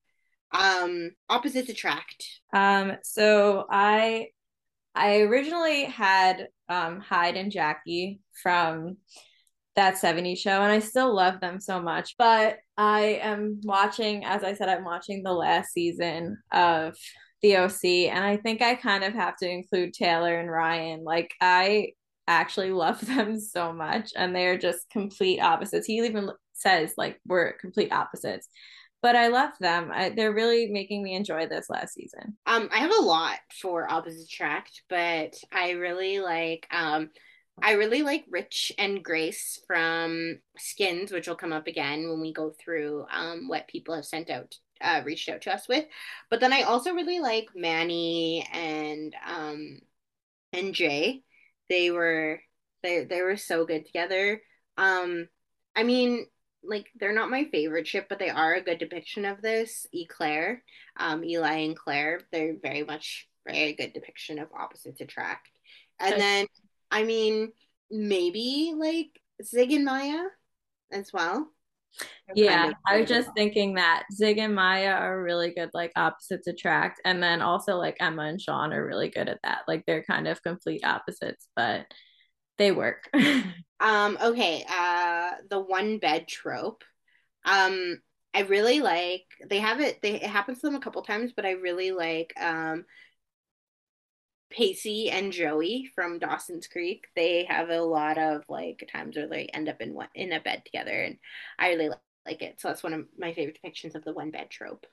Um, 0.53 1.13
opposites 1.29 1.71
attract. 1.71 2.27
Um, 2.53 2.97
so 3.03 3.67
I 3.71 4.29
I 4.95 5.21
originally 5.21 5.85
had 5.85 6.49
um 6.69 7.01
Hyde 7.01 7.37
and 7.37 7.51
Jackie 7.51 8.21
from 8.43 8.99
that 9.77 9.95
70s 9.95 10.39
show 10.39 10.63
and 10.63 10.73
I 10.73 10.81
still 10.81 11.15
love 11.15 11.41
them 11.41 11.61
so 11.61 11.81
much. 11.81 12.17
But 12.19 12.59
I 12.77 13.21
am 13.23 13.61
watching, 13.65 14.25
as 14.25 14.43
I 14.43 14.55
said, 14.55 14.69
I'm 14.69 14.85
watching 14.85 15.23
the 15.23 15.33
last 15.33 15.73
season 15.73 16.39
of 16.53 16.97
the 17.43 17.57
OC 17.57 17.85
and 18.11 18.25
I 18.25 18.37
think 18.37 18.63
I 18.63 18.75
kind 18.75 19.05
of 19.05 19.15
have 19.15 19.37
to 19.37 19.49
include 19.49 19.95
Taylor 19.95 20.39
and 20.39 20.51
Ryan. 20.51 21.05
Like 21.05 21.33
I 21.41 21.93
actually 22.27 22.71
love 22.73 23.01
them 23.07 23.39
so 23.39 23.73
much 23.73 24.11
and 24.17 24.35
they're 24.35 24.59
just 24.59 24.91
complete 24.91 25.41
opposites. 25.41 25.87
He 25.87 25.99
even 25.99 26.31
says 26.53 26.95
like 26.97 27.21
we're 27.27 27.53
complete 27.55 27.93
opposites. 27.93 28.49
But 29.03 29.17
I 29.17 29.29
love 29.29 29.53
them. 29.61 29.91
I, 29.95 30.11
they're 30.11 30.35
really 30.35 30.67
making 30.67 31.03
me 31.03 31.15
enjoy 31.15 31.47
this 31.47 31.71
last 31.71 31.95
season. 31.95 32.37
Um, 32.45 32.69
I 32.71 32.81
have 32.81 32.93
a 32.99 33.03
lot 33.03 33.39
for 33.63 33.91
opposite 33.91 34.27
attract, 34.27 34.83
but 34.91 35.33
I 35.51 35.71
really 35.71 36.21
like 36.21 36.67
um 36.71 37.09
I 37.63 37.73
really 37.73 38.03
like 38.03 38.25
Rich 38.29 38.73
and 38.79 39.03
Grace 39.03 39.61
from 39.67 40.39
Skins, 40.57 41.13
which 41.13 41.29
will 41.29 41.37
come 41.37 41.53
up 41.53 41.67
again 41.67 42.09
when 42.09 42.21
we 42.21 42.33
go 42.33 42.51
through 42.51 43.07
um, 43.13 43.49
what 43.49 43.69
people 43.69 43.95
have 43.95 44.05
sent 44.05 44.31
out, 44.31 44.57
uh, 44.81 45.03
reached 45.05 45.29
out 45.29 45.43
to 45.43 45.55
us 45.55 45.69
with. 45.69 45.85
But 46.31 46.41
then 46.41 46.53
I 46.53 46.63
also 46.63 46.93
really 46.93 47.21
like 47.21 47.49
Manny 47.55 48.47
and 48.53 49.15
um, 49.27 49.79
and 50.53 50.75
Jay. 50.75 51.23
They 51.69 51.91
were 51.91 52.41
they 52.83 53.05
they 53.05 53.23
were 53.23 53.37
so 53.37 53.65
good 53.65 53.87
together. 53.87 54.43
Um, 54.77 55.29
I 55.77 55.83
mean, 55.83 56.27
like 56.63 56.87
they're 56.99 57.13
not 57.15 57.31
my 57.31 57.45
favorite 57.53 57.87
ship, 57.87 58.07
but 58.09 58.19
they 58.19 58.31
are 58.31 58.55
a 58.55 58.63
good 58.63 58.79
depiction 58.79 59.25
of 59.25 59.43
this. 59.43 59.87
E 59.93 60.07
Claire, 60.07 60.63
um, 60.99 61.25
Eli 61.25 61.59
and 61.59 61.77
Claire, 61.77 62.21
they're 62.33 62.57
very 62.61 62.85
much 62.85 63.29
very 63.47 63.73
good 63.73 63.93
depiction 63.93 64.39
of 64.39 64.49
opposites 64.53 65.01
attract. 65.01 65.49
And 65.99 66.21
then 66.21 66.47
I 66.91 67.05
mean, 67.05 67.53
maybe 67.91 68.73
like 68.77 69.21
Zig 69.45 69.73
and 69.73 69.85
Maya 69.85 70.25
as 70.93 71.13
well. 71.13 71.49
yeah, 72.35 72.63
kind 72.63 72.71
of 72.73 72.79
I 72.87 73.01
was 73.01 73.09
just 73.09 73.31
thinking 73.37 73.75
that 73.75 74.05
Zig 74.13 74.39
and 74.39 74.55
Maya 74.55 74.93
are 74.93 75.23
really 75.23 75.53
good, 75.53 75.71
like 75.75 75.93
opposites 75.97 76.47
attract, 76.47 77.01
and 77.05 77.23
then 77.23 77.43
also 77.43 77.77
like 77.77 77.97
Emma 78.01 78.23
and 78.23 78.41
Sean 78.41 78.73
are 78.73 78.87
really 78.87 79.11
good 79.11 79.29
at 79.29 79.41
that. 79.43 79.61
Like 79.67 79.85
they're 79.87 80.05
kind 80.05 80.29
of 80.29 80.43
complete 80.43 80.85
opposites, 80.85 81.49
but 81.57 81.87
they 82.59 82.73
work. 82.73 83.09
um. 83.81 84.19
Okay. 84.23 84.65
Uh, 84.69 85.31
the 85.49 85.61
one 85.61 85.99
bed 85.99 86.29
trope. 86.29 86.85
Um, 87.45 88.01
I 88.35 88.43
really 88.43 88.81
like. 88.81 89.25
They 89.49 89.59
have 89.59 89.81
it. 89.81 90.01
They 90.03 90.15
it 90.15 90.31
happens 90.31 90.61
to 90.61 90.67
them 90.67 90.77
a 90.77 90.81
couple 90.81 91.03
times, 91.03 91.33
but 91.35 91.47
I 91.47 91.53
really 91.53 91.91
like. 91.91 92.33
Um, 92.41 92.85
Pacey 94.51 95.11
and 95.11 95.33
Joey 95.33 95.91
from 95.95 96.19
Dawson's 96.19 96.67
Creek, 96.67 97.07
they 97.17 97.45
have 97.49 97.71
a 97.71 97.83
lot 97.83 98.19
of 98.19 98.43
like 98.49 98.89
times 98.93 99.17
where 99.17 99.29
they 99.29 99.47
end 99.47 99.69
up 99.69 99.81
in 99.81 99.95
one 99.95 100.09
in 100.15 100.33
a 100.33 100.41
bed 100.41 100.63
together, 100.65 101.03
and 101.03 101.17
I 101.59 101.71
really 101.71 101.91
like 102.27 102.43
it. 102.43 102.61
So 102.61 102.69
that's 102.69 102.83
one 102.83 102.93
of 102.93 103.07
my 103.19 103.33
favorite 103.33 103.59
depictions 103.65 103.95
of 103.95 104.05
the 104.05 104.13
one 104.13 104.31
bed 104.31 104.51
trope. 104.51 104.87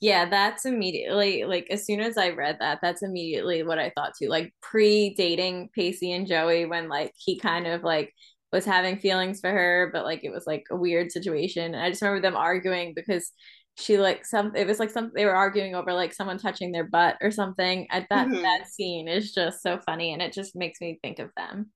Yeah, 0.00 0.28
that's 0.28 0.66
immediately 0.66 1.44
like 1.44 1.68
as 1.70 1.86
soon 1.86 2.00
as 2.00 2.18
I 2.18 2.30
read 2.30 2.58
that, 2.60 2.80
that's 2.82 3.02
immediately 3.02 3.62
what 3.62 3.78
I 3.78 3.90
thought 3.94 4.12
too. 4.18 4.28
Like 4.28 4.52
pre-dating 4.60 5.70
Pacey 5.74 6.12
and 6.12 6.26
Joey 6.26 6.66
when 6.66 6.88
like 6.88 7.12
he 7.16 7.38
kind 7.38 7.66
of 7.66 7.82
like 7.82 8.12
was 8.52 8.64
having 8.64 8.98
feelings 8.98 9.40
for 9.40 9.50
her, 9.50 9.90
but 9.92 10.04
like 10.04 10.22
it 10.24 10.30
was 10.30 10.46
like 10.46 10.64
a 10.70 10.76
weird 10.76 11.10
situation. 11.10 11.74
And 11.74 11.82
I 11.82 11.90
just 11.90 12.02
remember 12.02 12.22
them 12.22 12.36
arguing 12.36 12.92
because 12.94 13.32
she 13.76 13.98
like 13.98 14.24
some 14.24 14.54
it 14.54 14.66
was 14.66 14.78
like 14.78 14.90
some 14.90 15.10
they 15.14 15.24
were 15.24 15.34
arguing 15.34 15.74
over 15.74 15.92
like 15.92 16.12
someone 16.12 16.38
touching 16.38 16.70
their 16.70 16.84
butt 16.84 17.16
or 17.20 17.30
something 17.30 17.86
at 17.90 18.06
that 18.08 18.28
mm-hmm. 18.28 18.42
that 18.42 18.68
scene 18.68 19.08
is 19.08 19.32
just 19.32 19.62
so 19.62 19.78
funny 19.84 20.12
and 20.12 20.22
it 20.22 20.32
just 20.32 20.54
makes 20.54 20.80
me 20.80 20.98
think 21.02 21.18
of 21.18 21.30
them 21.36 21.70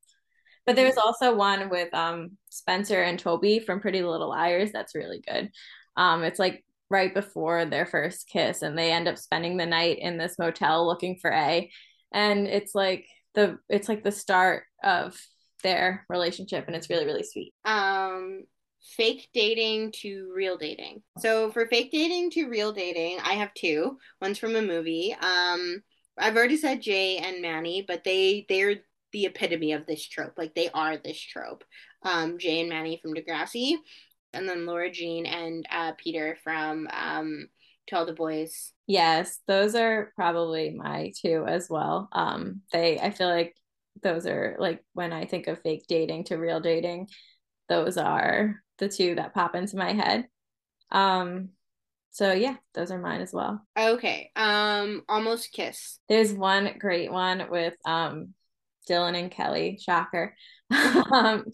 but 0.65 0.77
there's 0.77 0.95
mm-hmm. 0.95 1.07
also 1.07 1.35
one 1.35 1.69
with 1.69 1.93
um 1.95 2.31
spencer 2.51 3.03
and 3.03 3.19
toby 3.19 3.59
from 3.59 3.81
pretty 3.81 4.03
little 4.03 4.29
liars 4.29 4.71
that's 4.73 4.95
really 4.95 5.21
good 5.27 5.51
um 5.97 6.23
it's 6.23 6.39
like 6.39 6.65
right 6.91 7.13
before 7.13 7.65
their 7.65 7.85
first 7.85 8.29
kiss 8.29 8.63
and 8.63 8.79
they 8.79 8.93
end 8.93 9.09
up 9.09 9.19
spending 9.19 9.57
the 9.57 9.67
night 9.67 9.99
in 9.99 10.19
this 10.19 10.39
motel 10.39 10.87
looking 10.87 11.17
for 11.17 11.33
a 11.33 11.69
and 12.13 12.47
it's 12.47 12.75
like 12.75 13.07
the 13.35 13.59
it's 13.69 13.89
like 13.89 14.05
the 14.05 14.13
start 14.13 14.65
of 14.83 15.21
their 15.65 16.07
relationship 16.09 16.67
and 16.67 16.77
it's 16.77 16.89
really 16.89 17.05
really 17.05 17.25
sweet 17.25 17.53
um 17.65 18.45
fake 18.97 19.29
dating 19.35 19.93
to 19.93 20.33
real 20.35 20.57
dating. 20.57 21.03
So 21.19 21.51
for 21.51 21.67
fake 21.67 21.93
dating 21.93 22.31
to 22.33 22.49
real 22.49 22.73
dating, 22.73 23.19
I 23.23 23.35
have 23.35 23.55
two. 23.55 23.99
One's 24.21 24.39
from 24.39 24.57
a 24.57 24.63
movie. 24.63 25.15
Um, 25.15 25.83
I've 26.17 26.37
already 26.37 26.57
said 26.57 26.83
Jay 26.83 27.19
and 27.19 27.43
Manny, 27.43 27.85
but 27.87 28.05
they 28.05 28.47
they're 28.49 28.77
the 29.13 29.27
epitome 29.27 29.73
of 29.73 29.87
this 29.87 30.07
trope. 30.07 30.35
Like 30.37 30.55
they 30.55 30.69
are 30.71 30.97
this 30.97 31.21
trope. 31.21 31.65
Um, 32.03 32.39
Jay 32.39 32.61
and 32.61 32.69
Manny 32.69 32.99
from 33.03 33.15
Degrassi, 33.15 33.75
and 34.33 34.49
then 34.49 34.67
Lara 34.67 34.91
Jean 34.91 35.27
and 35.27 35.67
uh, 35.71 35.93
Peter 35.97 36.37
from 36.43 36.89
um, 36.93 37.49
To 37.89 37.97
All 37.97 38.07
the 38.07 38.13
Boys. 38.13 38.73
Yes, 38.87 39.41
those 39.47 39.75
are 39.75 40.13
probably 40.17 40.71
my 40.71 41.13
two 41.21 41.45
as 41.47 41.69
well. 41.69 42.09
Um, 42.13 42.63
they 42.73 42.99
I 42.99 43.11
feel 43.11 43.29
like 43.29 43.55
those 44.03 44.27
are 44.27 44.57
like 44.59 44.83
when 44.95 45.13
I 45.13 45.25
think 45.27 45.47
of 45.47 45.61
fake 45.63 45.85
dating 45.89 46.25
to 46.25 46.37
real 46.37 46.61
dating, 46.61 47.09
those 47.69 47.97
are 47.97 48.57
the 48.79 48.89
two 48.89 49.15
that 49.17 49.35
pop 49.35 49.55
into 49.55 49.77
my 49.77 49.93
head. 49.93 50.27
Um, 50.91 51.51
so 52.11 52.33
yeah, 52.33 52.57
those 52.75 52.91
are 52.91 52.99
mine 52.99 53.21
as 53.21 53.33
well. 53.33 53.63
Okay. 53.79 54.31
Um, 54.35 55.03
Almost 55.09 55.53
Kiss. 55.53 55.99
There's 56.09 56.33
one 56.33 56.75
great 56.79 57.13
one 57.13 57.49
with 57.51 57.75
um 57.85 58.35
Dylan 58.89 59.19
and 59.19 59.31
Kelly, 59.31 59.79
shocker. 59.81 60.35
um, 61.13 61.45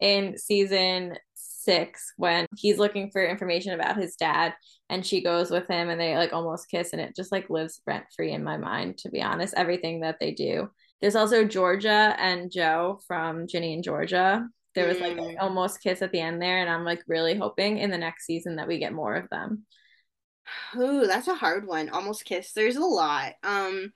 in 0.00 0.36
season 0.36 1.16
six 1.34 2.12
when 2.16 2.46
he's 2.56 2.78
looking 2.78 3.10
for 3.10 3.24
information 3.24 3.72
about 3.72 3.96
his 3.96 4.16
dad 4.16 4.54
and 4.88 5.04
she 5.04 5.22
goes 5.22 5.50
with 5.50 5.68
him 5.68 5.88
and 5.90 6.00
they 6.00 6.16
like 6.16 6.32
almost 6.32 6.70
kiss 6.70 6.92
and 6.92 7.02
it 7.02 7.14
just 7.14 7.30
like 7.30 7.50
lives 7.50 7.80
rent 7.86 8.04
free 8.16 8.32
in 8.32 8.42
my 8.42 8.56
mind 8.56 8.96
to 8.96 9.10
be 9.10 9.20
honest 9.20 9.52
everything 9.56 10.00
that 10.00 10.16
they 10.20 10.32
do 10.32 10.70
there's 11.00 11.16
also 11.16 11.44
georgia 11.44 12.14
and 12.18 12.50
joe 12.50 12.98
from 13.06 13.46
ginny 13.46 13.74
and 13.74 13.84
georgia 13.84 14.48
there 14.74 14.88
was 14.88 15.00
like 15.00 15.16
mm. 15.16 15.34
almost 15.40 15.82
kiss 15.82 16.02
at 16.02 16.12
the 16.12 16.20
end 16.20 16.40
there 16.40 16.60
and 16.60 16.70
i'm 16.70 16.84
like 16.84 17.02
really 17.06 17.34
hoping 17.34 17.78
in 17.78 17.90
the 17.90 17.98
next 17.98 18.26
season 18.26 18.56
that 18.56 18.68
we 18.68 18.78
get 18.78 18.92
more 18.92 19.16
of 19.16 19.28
them 19.30 19.64
Ooh, 20.76 21.06
that's 21.06 21.28
a 21.28 21.34
hard 21.34 21.66
one. 21.66 21.88
Almost 21.90 22.24
kiss. 22.24 22.52
There's 22.52 22.76
a 22.76 22.80
lot. 22.80 23.34
Um 23.42 23.92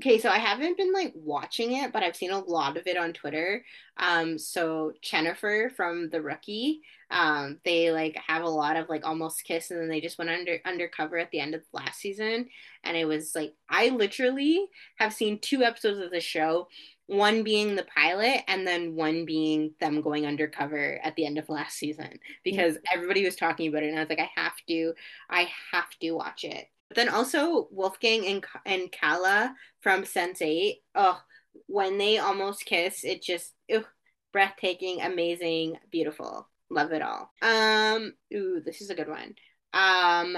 Okay, 0.00 0.18
so 0.18 0.28
I 0.28 0.38
haven't 0.38 0.76
been 0.76 0.92
like 0.92 1.12
watching 1.14 1.76
it, 1.76 1.92
but 1.92 2.02
I've 2.02 2.16
seen 2.16 2.32
a 2.32 2.40
lot 2.40 2.76
of 2.76 2.88
it 2.88 2.96
on 2.96 3.12
Twitter. 3.12 3.64
Um, 3.96 4.38
so 4.38 4.92
Chenford 5.04 5.76
from 5.76 6.10
The 6.10 6.20
Rookie, 6.20 6.80
um, 7.12 7.60
they 7.64 7.92
like 7.92 8.16
have 8.26 8.42
a 8.42 8.48
lot 8.48 8.76
of 8.76 8.88
like 8.88 9.06
almost 9.06 9.44
kiss, 9.44 9.70
and 9.70 9.80
then 9.80 9.88
they 9.88 10.00
just 10.00 10.18
went 10.18 10.30
under 10.30 10.58
undercover 10.64 11.16
at 11.16 11.30
the 11.30 11.38
end 11.38 11.54
of 11.54 11.62
last 11.72 12.00
season, 12.00 12.48
and 12.82 12.96
it 12.96 13.04
was 13.04 13.36
like 13.36 13.54
I 13.70 13.90
literally 13.90 14.66
have 14.98 15.12
seen 15.14 15.38
two 15.38 15.62
episodes 15.62 16.00
of 16.00 16.10
the 16.10 16.20
show, 16.20 16.66
one 17.06 17.42
being 17.42 17.76
the 17.76 17.84
pilot, 17.84 18.42
and 18.48 18.66
then 18.66 18.94
one 18.94 19.24
being 19.24 19.74
them 19.80 20.00
going 20.00 20.26
undercover 20.26 20.98
at 21.02 21.14
the 21.16 21.26
end 21.26 21.38
of 21.38 21.48
last 21.48 21.76
season 21.76 22.18
because 22.44 22.78
everybody 22.92 23.24
was 23.24 23.36
talking 23.36 23.68
about 23.68 23.82
it, 23.82 23.90
and 23.90 23.98
I 23.98 24.02
was 24.02 24.08
like, 24.08 24.20
I 24.20 24.30
have 24.40 24.56
to, 24.68 24.94
I 25.28 25.48
have 25.72 25.90
to 26.00 26.12
watch 26.12 26.44
it. 26.44 26.66
But 26.88 26.96
then 26.96 27.08
also 27.08 27.68
Wolfgang 27.70 28.26
and 28.26 28.44
and 28.64 28.92
Kala 28.92 29.54
from 29.80 30.04
Sense8. 30.04 30.74
Oh, 30.94 31.20
when 31.66 31.98
they 31.98 32.18
almost 32.18 32.64
kiss, 32.64 33.04
it 33.04 33.22
just 33.22 33.52
ugh, 33.74 33.86
breathtaking, 34.32 35.00
amazing, 35.00 35.78
beautiful. 35.90 36.48
Love 36.70 36.92
it 36.92 37.02
all. 37.02 37.30
Um, 37.42 38.14
ooh, 38.34 38.60
this 38.64 38.80
is 38.80 38.90
a 38.90 38.94
good 38.94 39.08
one. 39.08 39.34
Um, 39.72 40.36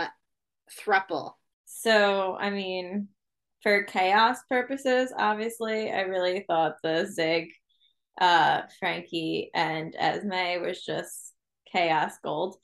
thruple. 0.84 1.34
So, 1.66 2.36
I 2.38 2.50
mean, 2.50 3.08
for 3.66 3.82
chaos 3.82 4.38
purposes, 4.48 5.12
obviously, 5.18 5.90
I 5.90 6.02
really 6.02 6.44
thought 6.46 6.76
the 6.84 7.04
Zig, 7.04 7.48
uh, 8.20 8.62
Frankie, 8.78 9.50
and 9.54 9.92
Esme 9.98 10.62
was 10.62 10.84
just 10.84 11.34
chaos 11.72 12.12
gold. 12.22 12.54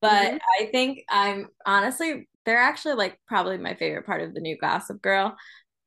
But 0.00 0.24
mm-hmm. 0.24 0.36
I 0.58 0.70
think 0.72 1.00
I'm 1.10 1.48
honestly 1.66 2.26
they're 2.46 2.56
actually 2.56 2.94
like 2.94 3.20
probably 3.28 3.58
my 3.58 3.74
favorite 3.74 4.06
part 4.06 4.22
of 4.22 4.32
the 4.32 4.40
new 4.40 4.56
Gossip 4.56 5.02
Girl. 5.02 5.36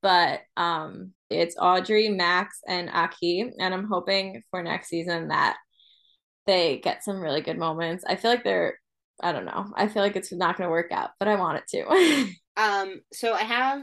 But 0.04 0.42
um 0.56 1.14
it's 1.32 1.56
Audrey, 1.60 2.10
Max, 2.10 2.60
and 2.68 2.92
Aki, 2.92 3.54
and 3.58 3.74
I'm 3.74 3.88
hoping 3.88 4.44
for 4.52 4.62
next 4.62 4.90
season 4.90 5.30
that 5.30 5.58
they 6.46 6.78
get 6.78 7.04
some 7.04 7.20
really 7.20 7.42
good 7.42 7.58
moments. 7.58 8.04
I 8.08 8.18
feel 8.18 8.30
like 8.30 8.44
they're 8.44 8.78
I 9.20 9.32
don't 9.32 9.46
know. 9.46 9.74
I 9.76 9.88
feel 9.88 10.04
like 10.04 10.16
it's 10.16 10.32
not 10.32 10.58
going 10.58 10.68
to 10.68 10.72
work 10.72 10.92
out, 10.92 11.10
but 11.18 11.28
I 11.28 11.38
want 11.38 11.58
it 11.58 11.68
to. 11.70 12.30
um 12.58 13.02
so 13.12 13.34
I 13.34 13.42
have 13.42 13.82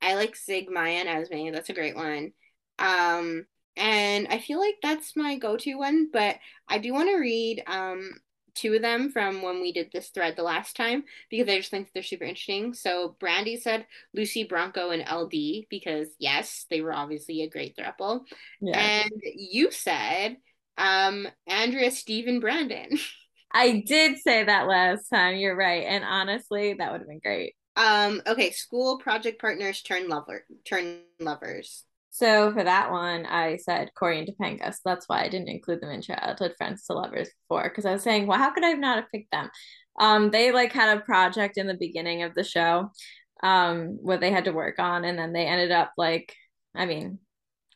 I 0.00 0.14
like 0.14 0.36
Zig 0.36 0.70
Maya 0.70 1.04
and 1.04 1.08
Esme. 1.08 1.52
That's 1.52 1.70
a 1.70 1.74
great 1.74 1.96
one. 1.96 2.32
Um 2.78 3.46
and 3.76 4.26
I 4.28 4.40
feel 4.40 4.58
like 4.58 4.76
that's 4.82 5.14
my 5.16 5.36
go-to 5.38 5.76
one, 5.76 6.08
but 6.12 6.36
I 6.68 6.78
do 6.78 6.92
want 6.92 7.08
to 7.08 7.16
read 7.16 7.62
um 7.66 8.12
two 8.54 8.74
of 8.74 8.82
them 8.82 9.10
from 9.10 9.40
when 9.40 9.60
we 9.60 9.72
did 9.72 9.90
this 9.92 10.08
thread 10.08 10.34
the 10.36 10.42
last 10.42 10.74
time 10.74 11.04
because 11.30 11.48
I 11.48 11.58
just 11.58 11.70
think 11.70 11.90
they're 11.94 12.02
super 12.02 12.24
interesting. 12.24 12.74
So 12.74 13.16
Brandy 13.20 13.56
said 13.56 13.86
Lucy 14.12 14.44
Bronco 14.44 14.90
and 14.90 15.04
LD 15.08 15.66
because 15.70 16.08
yes, 16.18 16.66
they 16.68 16.80
were 16.80 16.92
obviously 16.92 17.42
a 17.42 17.48
great 17.50 17.76
throuple. 17.76 18.22
Yeah. 18.60 18.78
And 18.78 19.12
you 19.22 19.70
said 19.70 20.38
um 20.76 21.28
Andrea, 21.46 21.90
Stephen, 21.90 22.40
Brandon. 22.40 22.98
I 23.52 23.82
did 23.86 24.18
say 24.18 24.44
that 24.44 24.66
last 24.66 25.08
time. 25.08 25.36
You're 25.36 25.56
right. 25.56 25.84
And 25.86 26.04
honestly, 26.04 26.74
that 26.74 26.92
would 26.92 27.00
have 27.00 27.08
been 27.08 27.20
great. 27.20 27.54
Um, 27.78 28.20
okay, 28.26 28.50
school 28.50 28.98
project 28.98 29.40
partners 29.40 29.80
turn 29.82 30.08
lover 30.08 30.44
turn 30.66 30.98
lovers. 31.20 31.84
So 32.10 32.52
for 32.52 32.64
that 32.64 32.90
one, 32.90 33.26
I 33.26 33.58
said 33.58 33.90
Cory 33.96 34.18
and 34.18 34.28
Topanga. 34.28 34.72
So 34.72 34.80
that's 34.84 35.08
why 35.08 35.22
I 35.22 35.28
didn't 35.28 35.48
include 35.48 35.80
them 35.80 35.90
in 35.90 36.02
childhood 36.02 36.54
friends 36.58 36.84
to 36.86 36.94
lovers 36.94 37.30
before. 37.42 37.68
Because 37.68 37.86
I 37.86 37.92
was 37.92 38.02
saying, 38.02 38.26
well, 38.26 38.38
how 38.38 38.50
could 38.50 38.64
I 38.64 38.72
not 38.72 38.96
have 38.96 39.10
picked 39.12 39.30
them? 39.30 39.48
Um, 40.00 40.30
they 40.30 40.50
like 40.50 40.72
had 40.72 40.98
a 40.98 41.02
project 41.02 41.56
in 41.56 41.68
the 41.68 41.76
beginning 41.78 42.24
of 42.24 42.34
the 42.34 42.42
show, 42.42 42.90
um, 43.44 43.98
what 44.00 44.20
they 44.20 44.32
had 44.32 44.46
to 44.46 44.52
work 44.52 44.80
on, 44.80 45.04
and 45.04 45.16
then 45.16 45.32
they 45.32 45.46
ended 45.46 45.70
up 45.70 45.92
like, 45.96 46.34
I 46.74 46.86
mean, 46.86 47.20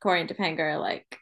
Cory 0.02 0.20
and 0.20 0.28
Topanga 0.28 0.60
are 0.60 0.78
like 0.78 1.16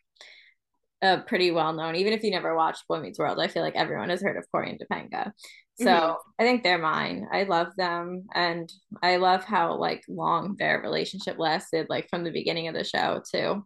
a 1.02 1.18
pretty 1.18 1.50
well 1.50 1.75
known. 1.75 1.96
Even 1.96 2.14
if 2.14 2.22
you 2.22 2.30
never 2.30 2.54
watched 2.54 2.88
Boy 2.88 3.00
Meets 3.00 3.18
World, 3.18 3.38
I 3.40 3.49
feel 3.49 3.62
like 3.62 3.76
everyone 3.76 4.08
has 4.08 4.22
heard 4.22 4.37
of 4.38 4.50
Cory 4.50 4.70
and 4.70 4.80
Topanga. 4.80 5.32
So 5.80 5.87
mm-hmm. 5.87 6.30
I 6.38 6.42
think 6.44 6.62
they're 6.62 6.78
mine. 6.78 7.26
I 7.32 7.44
love 7.44 7.75
them 7.76 8.26
and 8.34 8.70
I 9.02 9.16
love 9.16 9.44
how 9.44 9.76
like 9.76 10.04
long 10.08 10.56
their 10.58 10.80
relationship 10.80 11.38
lasted, 11.38 11.87
like 11.88 12.08
from 12.10 12.25
the 12.25 12.30
beginning 12.30 12.68
of 12.68 12.75
the 12.75 12.84
show 12.84 13.22
to 13.32 13.62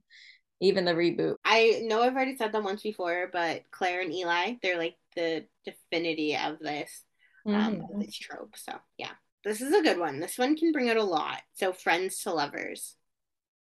even 0.61 0.85
the 0.85 0.93
reboot. 0.93 1.37
I 1.45 1.83
know 1.85 2.03
I've 2.03 2.15
already 2.15 2.37
said 2.37 2.53
them 2.53 2.65
once 2.65 2.83
before, 2.83 3.29
but 3.33 3.63
Claire 3.71 4.01
and 4.01 4.13
Eli, 4.13 4.55
they're 4.63 4.79
like 4.79 4.97
the 5.17 5.45
definity 5.65 6.37
of 6.37 6.59
this 6.61 7.03
um 7.47 7.77
mm-hmm. 7.77 8.01
this 8.01 8.17
trope. 8.17 8.57
So 8.57 8.73
yeah. 8.97 9.11
This 9.45 9.61
is 9.61 9.75
a 9.75 9.83
good 9.83 9.99
one. 9.99 10.21
This 10.21 10.39
one 10.39 10.57
can 10.57 10.73
bring 10.73 10.89
out 10.89 10.97
a 10.97 11.05
lot. 11.05 11.43
So 11.53 11.75
friends 11.75 12.21
to 12.23 12.33
lovers. 12.33 12.95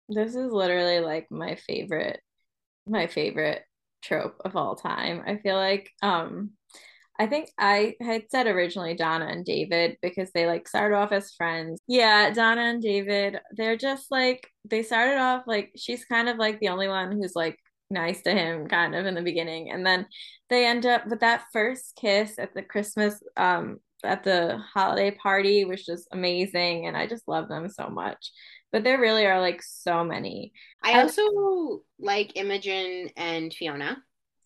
This 0.09 0.37
is 0.37 0.53
literally 0.53 1.01
like 1.01 1.27
my 1.31 1.57
favorite 1.57 2.21
my 2.87 3.07
favorite 3.09 3.63
trope 4.03 4.37
of 4.45 4.57
all 4.57 4.77
time. 4.77 5.23
I 5.27 5.39
feel 5.39 5.57
like 5.57 5.91
um 6.03 6.51
I 7.19 7.27
think 7.27 7.51
I 7.59 7.95
had 8.01 8.25
said 8.31 8.47
originally 8.47 8.95
Donna 8.95 9.27
and 9.27 9.45
David 9.45 9.99
because 10.03 10.31
they 10.33 10.47
like 10.47 10.67
started 10.67 10.97
off 10.97 11.13
as 11.13 11.33
friends. 11.33 11.81
Yeah, 11.87 12.31
Donna 12.31 12.63
and 12.63 12.83
David, 12.83 13.39
they're 13.53 13.77
just 13.77 14.11
like 14.11 14.49
they 14.65 14.83
started 14.83 15.19
off 15.19 15.45
like 15.47 15.73
she's 15.77 16.05
kind 16.05 16.29
of 16.29 16.39
like 16.39 16.59
the 16.61 16.69
only 16.69 16.89
one 16.89 17.13
who's 17.13 17.35
like 17.35 17.59
nice 17.91 18.23
to 18.23 18.31
him 18.33 18.67
kind 18.69 18.95
of 18.95 19.05
in 19.05 19.15
the 19.15 19.21
beginning 19.21 19.71
and 19.71 19.85
then 19.85 20.07
they 20.49 20.65
end 20.65 20.87
up 20.87 21.07
with 21.07 21.21
that 21.21 21.45
first 21.53 21.95
kiss 22.01 22.39
at 22.39 22.55
the 22.55 22.63
Christmas 22.63 23.23
um 23.37 23.79
at 24.05 24.25
the 24.25 24.59
holiday 24.75 25.11
party 25.11 25.65
was 25.65 25.85
just 25.85 26.09
amazing 26.13 26.87
and 26.87 26.97
I 26.97 27.07
just 27.07 27.29
love 27.29 27.49
them 27.49 27.69
so 27.69 27.89
much. 27.89 28.33
But 28.73 28.85
there 28.85 28.99
really 28.99 29.27
are 29.27 29.41
like 29.41 29.63
so 29.63 30.03
many. 30.03 30.53
I 30.83 31.01
also 31.01 31.83
like 32.01 32.33
Imogen 32.37 33.11
and 33.17 33.53
Fiona. 33.53 33.99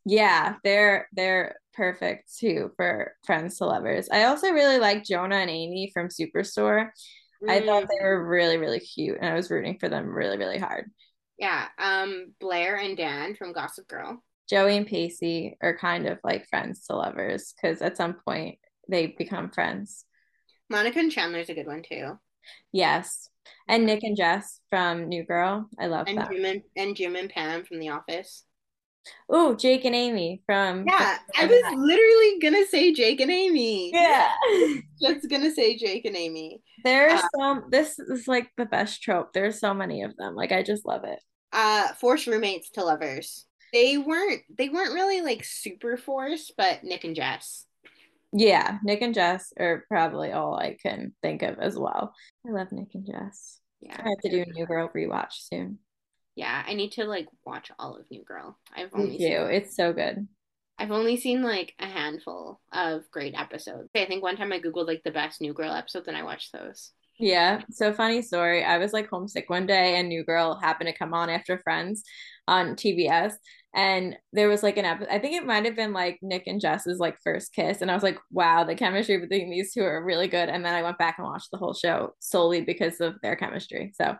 Yeah, 0.08 0.54
they're 0.62 1.08
they're 1.12 1.56
perfect 1.74 2.38
too 2.38 2.70
for 2.76 3.12
friends 3.26 3.58
to 3.58 3.66
lovers. 3.66 4.08
I 4.10 4.24
also 4.24 4.52
really 4.52 4.78
like 4.78 5.04
Jonah 5.04 5.34
and 5.34 5.50
Amy 5.50 5.90
from 5.92 6.08
Superstore. 6.08 6.90
Mm. 7.42 7.50
I 7.50 7.66
thought 7.66 7.88
they 7.88 8.04
were 8.04 8.24
really 8.24 8.56
really 8.56 8.78
cute, 8.78 9.18
and 9.20 9.28
I 9.28 9.34
was 9.34 9.50
rooting 9.50 9.78
for 9.80 9.88
them 9.88 10.08
really 10.08 10.38
really 10.38 10.58
hard. 10.58 10.92
Yeah, 11.38 11.66
um, 11.78 12.34
Blair 12.40 12.76
and 12.76 12.96
Dan 12.96 13.34
from 13.34 13.52
Gossip 13.52 13.88
Girl. 13.88 14.22
Joey 14.48 14.76
and 14.76 14.86
Pacey 14.86 15.56
are 15.60 15.76
kind 15.76 16.06
of 16.06 16.18
like 16.22 16.48
friends 16.48 16.86
to 16.86 16.94
lovers 16.94 17.52
because 17.52 17.82
at 17.82 17.96
some 17.96 18.14
point 18.14 18.58
they 18.88 19.08
become 19.08 19.50
friends. 19.50 20.04
Monica 20.70 21.00
and 21.00 21.10
Chandler's 21.10 21.48
a 21.48 21.54
good 21.54 21.66
one 21.66 21.82
too. 21.82 22.16
Yes, 22.70 23.28
and 23.66 23.84
Nick 23.84 24.04
and 24.04 24.16
Jess 24.16 24.60
from 24.70 25.08
New 25.08 25.24
Girl. 25.24 25.68
I 25.80 25.88
love 25.88 26.06
and 26.06 26.18
that. 26.18 26.30
Jim 26.30 26.44
and, 26.44 26.62
and 26.76 26.94
Jim 26.94 27.16
and 27.16 27.28
Pam 27.28 27.64
from 27.64 27.80
The 27.80 27.88
Office. 27.88 28.44
Oh, 29.28 29.54
Jake 29.54 29.84
and 29.84 29.94
Amy 29.94 30.42
from 30.46 30.86
Yeah, 30.86 31.18
I 31.36 31.46
was 31.46 31.62
literally 31.76 32.38
gonna 32.40 32.66
say 32.66 32.92
Jake 32.92 33.20
and 33.20 33.30
Amy. 33.30 33.90
Yeah. 33.92 34.30
Just 35.00 35.28
gonna 35.28 35.50
say 35.50 35.76
Jake 35.76 36.04
and 36.04 36.16
Amy. 36.16 36.62
There's 36.84 37.20
uh, 37.20 37.28
some 37.36 37.64
this 37.70 37.98
is 37.98 38.28
like 38.28 38.50
the 38.56 38.66
best 38.66 39.02
trope. 39.02 39.32
There's 39.32 39.60
so 39.60 39.74
many 39.74 40.02
of 40.02 40.16
them. 40.16 40.34
Like 40.34 40.52
I 40.52 40.62
just 40.62 40.86
love 40.86 41.04
it. 41.04 41.18
Uh 41.52 41.88
force 41.94 42.26
roommates 42.26 42.70
to 42.70 42.84
lovers. 42.84 43.46
They 43.72 43.98
weren't 43.98 44.42
they 44.56 44.68
weren't 44.68 44.94
really 44.94 45.20
like 45.20 45.44
super 45.44 45.96
forced, 45.96 46.52
but 46.56 46.84
Nick 46.84 47.04
and 47.04 47.16
Jess. 47.16 47.66
Yeah, 48.32 48.78
Nick 48.84 49.02
and 49.02 49.14
Jess 49.14 49.52
are 49.58 49.84
probably 49.88 50.32
all 50.32 50.56
I 50.56 50.76
can 50.80 51.14
think 51.22 51.42
of 51.42 51.58
as 51.58 51.76
well. 51.76 52.14
I 52.46 52.50
love 52.50 52.72
Nick 52.72 52.88
and 52.94 53.06
Jess. 53.06 53.60
Yeah. 53.80 53.96
I 53.98 54.08
have 54.08 54.20
to 54.22 54.30
do 54.30 54.42
a 54.42 54.52
new 54.52 54.66
girl 54.66 54.90
rewatch 54.94 55.32
soon. 55.32 55.78
Yeah, 56.36 56.62
I 56.66 56.74
need 56.74 56.92
to 56.92 57.04
like 57.04 57.26
watch 57.44 57.72
all 57.78 57.96
of 57.96 58.04
New 58.10 58.22
Girl. 58.22 58.56
I've 58.74 58.90
only 58.92 59.18
seen 59.18 59.32
It's 59.32 59.74
so 59.74 59.92
good. 59.92 60.28
I've 60.78 60.92
only 60.92 61.16
seen 61.16 61.42
like 61.42 61.74
a 61.78 61.86
handful 61.86 62.60
of 62.72 63.10
great 63.10 63.34
episodes. 63.34 63.88
I 63.96 64.04
think 64.04 64.22
one 64.22 64.36
time 64.36 64.52
I 64.52 64.60
googled 64.60 64.86
like 64.86 65.02
the 65.02 65.10
best 65.10 65.40
New 65.40 65.54
Girl 65.54 65.72
episodes 65.72 66.06
and 66.06 66.16
I 66.16 66.22
watched 66.22 66.52
those. 66.52 66.92
Yeah. 67.18 67.62
So 67.70 67.94
funny 67.94 68.20
story. 68.20 68.62
I 68.62 68.76
was 68.76 68.92
like 68.92 69.08
homesick 69.08 69.48
one 69.48 69.66
day 69.66 69.96
and 69.96 70.08
New 70.08 70.22
Girl 70.22 70.58
happened 70.60 70.88
to 70.88 70.96
come 70.96 71.14
on 71.14 71.30
after 71.30 71.58
Friends 71.58 72.02
on 72.46 72.76
TBS. 72.76 73.32
And 73.74 74.16
there 74.34 74.48
was 74.48 74.62
like 74.62 74.76
an 74.76 74.84
episode, 74.84 75.10
I 75.10 75.18
think 75.18 75.34
it 75.34 75.46
might 75.46 75.64
have 75.64 75.76
been 75.76 75.94
like 75.94 76.18
Nick 76.20 76.46
and 76.46 76.60
Jess's 76.60 76.98
like 76.98 77.16
first 77.24 77.54
kiss. 77.54 77.80
And 77.80 77.90
I 77.90 77.94
was 77.94 78.02
like, 78.02 78.18
wow, 78.30 78.64
the 78.64 78.74
chemistry 78.74 79.18
between 79.18 79.50
these 79.50 79.72
two 79.72 79.82
are 79.82 80.04
really 80.04 80.28
good. 80.28 80.50
And 80.50 80.64
then 80.64 80.74
I 80.74 80.82
went 80.82 80.98
back 80.98 81.16
and 81.16 81.26
watched 81.26 81.50
the 81.50 81.58
whole 81.58 81.74
show 81.74 82.14
solely 82.20 82.60
because 82.60 83.00
of 83.00 83.14
their 83.22 83.36
chemistry. 83.36 83.92
So 83.94 84.16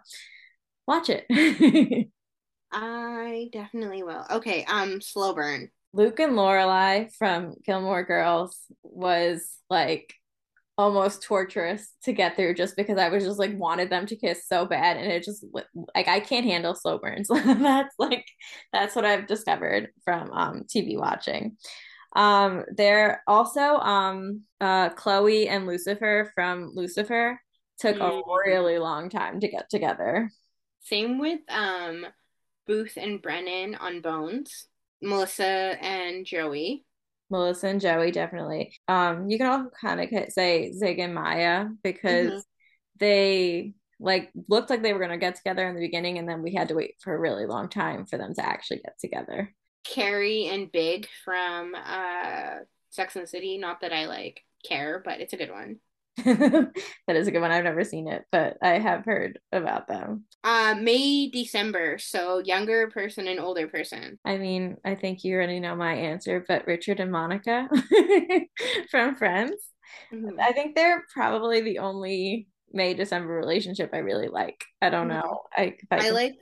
watch 0.87 1.11
it. 1.11 2.09
I 2.73 3.49
definitely 3.53 4.03
will. 4.03 4.25
Okay, 4.31 4.65
um, 4.65 5.01
slow 5.01 5.35
burn. 5.35 5.71
Luke 5.93 6.21
and 6.21 6.33
Lorelai 6.33 7.13
from 7.15 7.55
Gilmore 7.65 8.05
Girls 8.05 8.59
was 8.83 9.59
like 9.71 10.15
almost 10.79 11.23
torturous 11.23 11.95
to 12.03 12.13
get 12.13 12.37
through 12.37 12.53
just 12.55 12.77
because 12.77 12.99
I 12.99 13.09
was 13.09 13.25
just 13.25 13.39
like 13.39 13.57
wanted 13.59 13.89
them 13.89 14.05
to 14.07 14.17
kiss 14.17 14.47
so 14.47 14.67
bad 14.67 14.99
and 14.99 15.11
it 15.11 15.25
just 15.25 15.45
like 15.95 16.07
I 16.07 16.21
can't 16.21 16.45
handle 16.45 16.75
slow 16.75 16.99
burns. 16.99 17.29
that's 17.35 17.95
like 17.99 18.27
that's 18.73 18.95
what 18.95 19.07
I've 19.07 19.27
discovered 19.27 19.89
from 20.05 20.31
um 20.33 20.65
TV 20.65 20.99
watching. 20.99 21.57
Um 22.15 22.65
they're 22.77 23.23
also 23.27 23.61
um 23.61 24.43
uh 24.61 24.91
Chloe 24.91 25.49
and 25.49 25.67
Lucifer 25.67 26.31
from 26.35 26.73
Lucifer 26.75 27.41
took 27.79 27.99
a 27.99 28.23
really 28.47 28.79
long 28.79 29.09
time 29.09 29.41
to 29.41 29.49
get 29.49 29.71
together. 29.71 30.31
Same 30.87 31.19
with 31.19 31.41
um 31.49 32.07
Booth 32.67 32.97
and 32.97 33.21
Brennan 33.21 33.75
on 33.75 34.01
Bones. 34.01 34.67
Melissa 35.03 35.45
and 35.45 36.25
Joey. 36.25 36.85
Melissa 37.29 37.69
and 37.69 37.81
Joey 37.81 38.13
definitely. 38.13 38.73
Um, 38.89 39.29
you 39.29 39.37
can 39.37 39.47
also 39.47 39.71
kind 39.81 40.01
of 40.01 40.33
say 40.33 40.73
Zig 40.73 40.99
and 40.99 41.15
Maya 41.15 41.67
because 41.83 42.31
mm-hmm. 42.31 42.39
they 42.99 43.75
like 43.99 44.31
looked 44.49 44.71
like 44.71 44.83
they 44.83 44.93
were 44.93 45.01
gonna 45.01 45.19
get 45.19 45.35
together 45.35 45.67
in 45.69 45.75
the 45.75 45.81
beginning, 45.81 46.19
and 46.19 46.29
then 46.29 46.43
we 46.43 46.55
had 46.55 46.69
to 46.69 46.75
wait 46.75 46.95
for 47.01 47.15
a 47.15 47.19
really 47.19 47.47
long 47.47 47.69
time 47.69 48.07
for 48.07 48.17
them 48.17 48.35
to 48.35 48.47
actually 48.47 48.79
get 48.79 48.99
together. 49.01 49.53
Carrie 49.85 50.47
and 50.47 50.71
Big 50.71 51.09
from 51.25 51.75
uh 51.75 52.59
Sex 52.91 53.17
and 53.17 53.25
the 53.25 53.29
City. 53.29 53.59
Not 53.59 53.81
that 53.81 53.93
I 53.93 54.07
like 54.07 54.41
care, 54.67 55.03
but 55.05 55.21
it's 55.21 55.33
a 55.33 55.37
good 55.37 55.51
one. 55.51 55.81
that 56.25 56.73
is 57.09 57.29
a 57.29 57.31
good 57.31 57.41
one. 57.41 57.51
I've 57.51 57.65
never 57.65 57.85
seen 57.85 58.09
it, 58.09 58.25
but 58.33 58.57
I 58.63 58.79
have 58.79 59.05
heard 59.05 59.39
about 59.53 59.87
them. 59.87 60.25
Uh, 60.43 60.75
May, 60.81 61.29
December. 61.29 61.99
So 61.99 62.39
younger 62.39 62.89
person 62.89 63.29
and 63.29 63.39
older 63.39 63.69
person. 63.69 64.19
I 64.25 64.39
mean, 64.39 64.77
I 64.85 64.95
think 64.95 65.25
you 65.25 65.35
already 65.35 65.61
know 65.61 65.77
my 65.77 65.95
answer, 65.95 66.45
but 66.47 66.67
Richard 66.67 67.01
and 67.01 67.13
Monica 67.13 67.69
from 68.91 69.15
Friends. 69.17 69.57
Mm-hmm. 70.13 70.41
I 70.41 70.53
think 70.53 70.75
they're 70.75 71.05
probably 71.13 71.61
the 71.61 71.79
only 71.81 72.49
May 72.73 72.95
December 72.95 73.33
relationship 73.33 73.91
I 73.93 73.99
really 73.99 74.29
like. 74.29 74.65
I 74.81 74.91
don't 74.91 75.09
mm-hmm. 75.09 75.21
know. 75.21 75.43
I 75.55 75.77
I, 75.91 76.09
I 76.09 76.11
like 76.11 76.37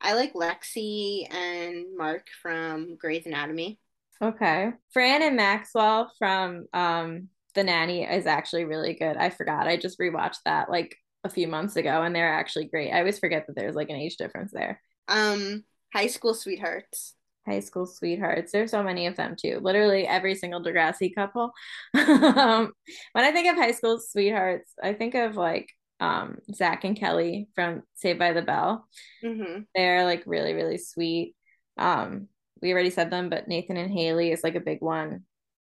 I 0.00 0.14
like 0.14 0.34
Lexi 0.34 1.32
and 1.32 1.96
Mark 1.96 2.26
from 2.42 2.96
Grey's 2.96 3.26
Anatomy. 3.26 3.78
Okay. 4.20 4.72
Fran 4.92 5.22
and 5.22 5.36
Maxwell 5.36 6.12
from 6.18 6.66
um 6.72 7.28
the 7.56 7.64
Nanny 7.64 8.04
is 8.04 8.26
actually 8.26 8.64
really 8.64 8.94
good. 8.94 9.16
I 9.16 9.30
forgot. 9.30 9.66
I 9.66 9.76
just 9.76 9.98
rewatched 9.98 10.42
that 10.44 10.70
like 10.70 10.96
a 11.24 11.28
few 11.28 11.48
months 11.48 11.74
ago 11.74 12.02
and 12.02 12.14
they're 12.14 12.32
actually 12.32 12.66
great. 12.66 12.92
I 12.92 13.00
always 13.00 13.18
forget 13.18 13.46
that 13.46 13.56
there's 13.56 13.74
like 13.74 13.90
an 13.90 13.96
age 13.96 14.16
difference 14.16 14.52
there. 14.52 14.80
Um 15.08 15.64
High 15.92 16.06
School 16.06 16.34
Sweethearts. 16.34 17.14
High 17.46 17.60
School 17.60 17.86
Sweethearts. 17.86 18.52
There's 18.52 18.70
so 18.70 18.82
many 18.82 19.06
of 19.06 19.16
them 19.16 19.34
too. 19.40 19.60
Literally 19.60 20.06
every 20.06 20.34
single 20.34 20.62
Degrassi 20.62 21.14
couple. 21.14 21.52
um, 21.94 22.72
when 23.12 23.24
I 23.24 23.32
think 23.32 23.48
of 23.48 23.56
High 23.56 23.72
School 23.72 23.98
Sweethearts, 23.98 24.72
I 24.82 24.92
think 24.92 25.14
of 25.14 25.36
like 25.36 25.70
um 25.98 26.38
Zach 26.54 26.84
and 26.84 26.96
Kelly 26.96 27.48
from 27.54 27.82
Saved 27.94 28.18
by 28.18 28.32
the 28.32 28.42
Bell. 28.42 28.86
Mm-hmm. 29.24 29.62
They're 29.74 30.04
like 30.04 30.22
really 30.26 30.52
really 30.52 30.78
sweet. 30.78 31.34
Um, 31.78 32.28
we 32.62 32.72
already 32.72 32.90
said 32.90 33.10
them, 33.10 33.28
but 33.28 33.48
Nathan 33.48 33.76
and 33.76 33.90
Haley 33.90 34.32
is 34.32 34.42
like 34.42 34.54
a 34.54 34.60
big 34.60 34.80
one. 34.80 35.24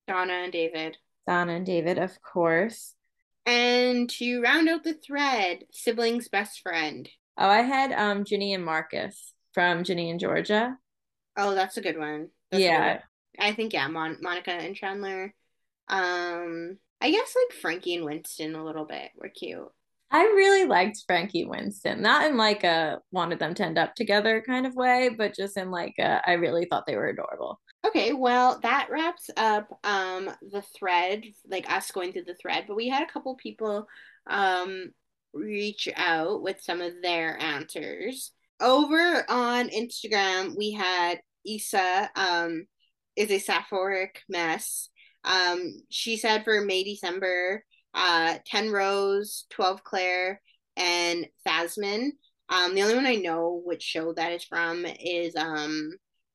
Donna 0.08 0.32
and 0.32 0.52
David. 0.52 0.96
Donna 1.26 1.54
and 1.54 1.66
David, 1.66 1.98
of 1.98 2.20
course. 2.22 2.94
And 3.46 4.08
to 4.10 4.40
round 4.40 4.68
out 4.68 4.84
the 4.84 4.94
thread, 4.94 5.64
siblings 5.72 6.28
best 6.28 6.60
friend. 6.60 7.08
Oh, 7.36 7.48
I 7.48 7.62
had 7.62 7.92
um 7.92 8.24
Ginny 8.24 8.54
and 8.54 8.64
Marcus 8.64 9.32
from 9.52 9.84
Ginny 9.84 10.10
and 10.10 10.20
Georgia. 10.20 10.76
Oh, 11.36 11.54
that's 11.54 11.76
a 11.76 11.82
good 11.82 11.98
one. 11.98 12.28
That's 12.50 12.62
yeah. 12.62 12.94
Good 12.94 13.02
one. 13.38 13.48
I 13.50 13.52
think 13.54 13.72
yeah, 13.72 13.88
Mon- 13.88 14.18
Monica 14.20 14.52
and 14.52 14.76
Chandler. 14.76 15.34
Um 15.88 16.78
I 17.00 17.10
guess 17.10 17.34
like 17.34 17.58
Frankie 17.60 17.96
and 17.96 18.04
Winston 18.04 18.54
a 18.54 18.64
little 18.64 18.84
bit 18.84 19.10
were 19.16 19.28
cute. 19.28 19.68
I 20.12 20.24
really 20.24 20.66
liked 20.66 21.04
Frankie 21.06 21.46
Winston, 21.46 22.02
not 22.02 22.26
in 22.26 22.36
like 22.36 22.64
a 22.64 23.00
wanted 23.10 23.38
them 23.38 23.54
to 23.54 23.64
end 23.64 23.78
up 23.78 23.94
together 23.94 24.42
kind 24.46 24.66
of 24.66 24.74
way, 24.74 25.08
but 25.08 25.34
just 25.34 25.56
in 25.56 25.70
like 25.70 25.94
a, 25.98 26.20
I 26.28 26.34
really 26.34 26.66
thought 26.66 26.84
they 26.86 26.96
were 26.96 27.08
adorable. 27.08 27.58
Okay, 27.84 28.12
well, 28.12 28.60
that 28.62 28.88
wraps 28.90 29.28
up 29.36 29.68
um 29.84 30.30
the 30.52 30.62
thread, 30.62 31.24
like 31.48 31.70
us 31.70 31.90
going 31.90 32.12
through 32.12 32.24
the 32.24 32.36
thread, 32.40 32.64
but 32.68 32.76
we 32.76 32.88
had 32.88 33.02
a 33.02 33.12
couple 33.12 33.34
people 33.36 33.86
um 34.28 34.90
reach 35.34 35.88
out 35.96 36.42
with 36.42 36.60
some 36.60 36.80
of 36.80 36.92
their 37.02 37.40
answers. 37.40 38.32
Over 38.60 39.24
on 39.28 39.68
Instagram, 39.70 40.56
we 40.56 40.72
had 40.72 41.20
Isa 41.44 42.10
um 42.14 42.66
is 43.16 43.30
a 43.30 43.38
sapphoric 43.40 44.22
mess. 44.28 44.88
Um 45.24 45.82
she 45.90 46.16
said 46.16 46.44
for 46.44 46.60
May 46.60 46.84
December, 46.84 47.64
uh 47.94 48.38
10 48.46 48.70
Rose, 48.70 49.46
12 49.50 49.82
Claire, 49.84 50.40
and 50.76 51.26
Thasmin. 51.44 52.12
Um 52.48 52.74
the 52.76 52.82
only 52.82 52.94
one 52.94 53.06
I 53.06 53.16
know 53.16 53.60
which 53.64 53.82
show 53.82 54.12
that 54.14 54.32
is 54.32 54.44
from 54.44 54.86
is 54.86 55.34
um 55.36 55.92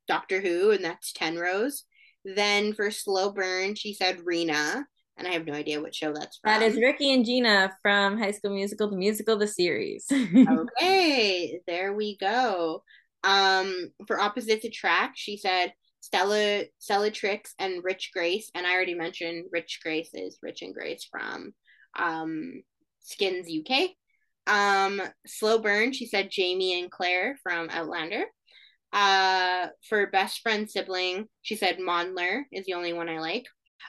Doctor 0.07 0.41
Who, 0.41 0.71
and 0.71 0.83
that's 0.83 1.11
Ten 1.13 1.35
Tenrose. 1.35 1.83
Then 2.23 2.73
for 2.73 2.91
Slow 2.91 3.31
Burn, 3.31 3.75
she 3.75 3.93
said 3.93 4.21
Rena, 4.25 4.85
and 5.17 5.27
I 5.27 5.31
have 5.31 5.45
no 5.45 5.53
idea 5.53 5.81
what 5.81 5.95
show 5.95 6.13
that's 6.13 6.37
from. 6.37 6.51
That 6.51 6.61
is 6.61 6.75
Ricky 6.75 7.13
and 7.13 7.25
Gina 7.25 7.73
from 7.81 8.17
High 8.17 8.31
School 8.31 8.53
Musical, 8.53 8.89
the 8.89 8.97
musical, 8.97 9.37
the 9.37 9.47
series. 9.47 10.05
okay, 10.11 11.59
there 11.67 11.93
we 11.93 12.17
go. 12.17 12.83
Um, 13.23 13.91
for 14.07 14.19
Opposites 14.19 14.65
Attract, 14.65 15.17
she 15.17 15.37
said 15.37 15.73
Stella, 16.01 16.63
Stellatrix, 16.81 17.51
and 17.59 17.83
Rich 17.83 18.11
Grace, 18.13 18.51
and 18.53 18.65
I 18.65 18.73
already 18.73 18.93
mentioned 18.93 19.45
Rich 19.51 19.79
Grace 19.83 20.09
is 20.13 20.37
Rich 20.41 20.61
and 20.61 20.73
Grace 20.73 21.07
from 21.09 21.53
um, 21.97 22.61
Skins 23.01 23.47
UK. 23.49 23.91
Um, 24.47 25.01
Slow 25.25 25.59
Burn, 25.59 25.91
she 25.91 26.05
said 26.05 26.29
Jamie 26.31 26.79
and 26.79 26.91
Claire 26.91 27.37
from 27.43 27.69
Outlander. 27.69 28.25
Uh, 28.93 29.67
for 29.87 30.07
best 30.07 30.39
friend 30.41 30.69
sibling, 30.69 31.27
she 31.41 31.55
said 31.55 31.77
Mondler 31.77 32.43
is 32.51 32.65
the 32.65 32.73
only 32.73 32.93
one 32.93 33.09
I 33.09 33.19
like. 33.19 33.45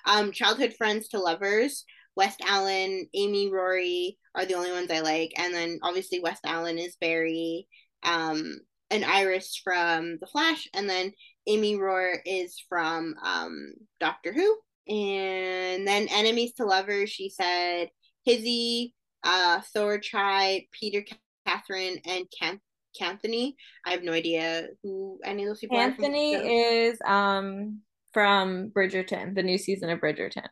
Um, 0.06 0.32
childhood 0.32 0.74
friends 0.76 1.08
to 1.08 1.18
lovers, 1.18 1.84
West 2.16 2.40
Allen, 2.46 3.06
Amy, 3.14 3.50
Rory 3.50 4.18
are 4.34 4.44
the 4.44 4.54
only 4.54 4.72
ones 4.72 4.90
I 4.90 5.00
like, 5.00 5.32
and 5.36 5.54
then 5.54 5.78
obviously 5.82 6.20
West 6.20 6.42
Allen 6.44 6.78
is 6.78 6.96
Barry, 7.00 7.66
um, 8.02 8.58
and 8.90 9.04
Iris 9.04 9.60
from 9.62 10.18
The 10.20 10.26
Flash, 10.26 10.68
and 10.74 10.88
then 10.88 11.12
Amy 11.46 11.76
Rory 11.76 12.20
is 12.26 12.62
from 12.68 13.14
um, 13.22 13.72
Doctor 14.00 14.32
Who. 14.32 14.58
And 14.88 15.86
then 15.86 16.08
enemies 16.08 16.54
to 16.54 16.64
lovers, 16.64 17.10
she 17.10 17.28
said 17.28 17.90
Hizzy, 18.24 18.94
uh, 19.22 19.60
Thor 19.72 19.98
Tribe, 19.98 20.62
Peter 20.72 21.04
Catherine, 21.46 21.98
and 22.06 22.24
Kent 22.38 22.60
Anthony. 23.00 23.56
I 23.86 23.90
have 23.90 24.02
no 24.02 24.12
idea 24.12 24.68
who 24.82 25.18
any 25.24 25.44
of 25.44 25.48
those 25.48 25.60
people 25.60 25.78
Anthony 25.78 26.34
is 26.34 26.98
um 27.06 27.80
from 28.12 28.70
Bridgerton, 28.70 29.34
the 29.34 29.42
new 29.42 29.58
season 29.58 29.90
of 29.90 30.00
Bridgerton. 30.00 30.46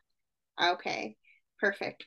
Okay, 0.61 1.15
perfect. 1.59 2.05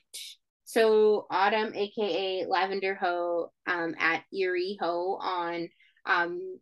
So 0.65 1.27
Autumn, 1.29 1.73
aka 1.75 2.45
Lavender 2.47 2.95
Ho, 2.95 3.51
um, 3.67 3.93
at 3.99 4.23
Erie 4.33 4.77
Ho 4.81 5.17
on 5.21 5.69
um 6.05 6.59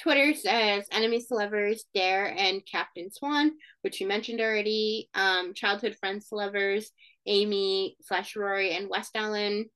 Twitter 0.00 0.32
says 0.34 0.86
enemies 0.92 1.26
to 1.26 1.34
lovers, 1.34 1.84
Dare 1.94 2.34
and 2.36 2.62
Captain 2.64 3.10
Swan, 3.10 3.52
which 3.82 4.00
you 4.00 4.06
mentioned 4.06 4.40
already. 4.40 5.10
Um, 5.14 5.52
childhood 5.54 5.96
friends 6.00 6.28
to 6.28 6.36
lovers, 6.36 6.90
Amy 7.26 7.96
slash 8.00 8.34
Rory 8.34 8.72
and 8.72 8.88
West 8.88 9.10
Allen. 9.14 9.66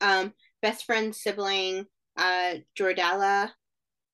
Um, 0.00 0.32
best 0.62 0.84
friend 0.84 1.14
sibling, 1.14 1.86
uh, 2.16 2.54
Jordala, 2.78 3.50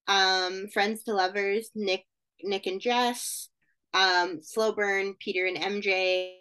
um, 0.07 0.69
Friends 0.69 1.05
to 1.05 1.15
Lovers, 1.15 1.71
Nick, 1.75 2.05
Nick 2.43 2.67
and 2.67 2.81
Jess, 2.81 3.49
um, 3.95 4.41
Slow 4.43 4.73
Burn, 4.73 5.15
Peter 5.19 5.47
and 5.47 5.57
MJ, 5.57 6.33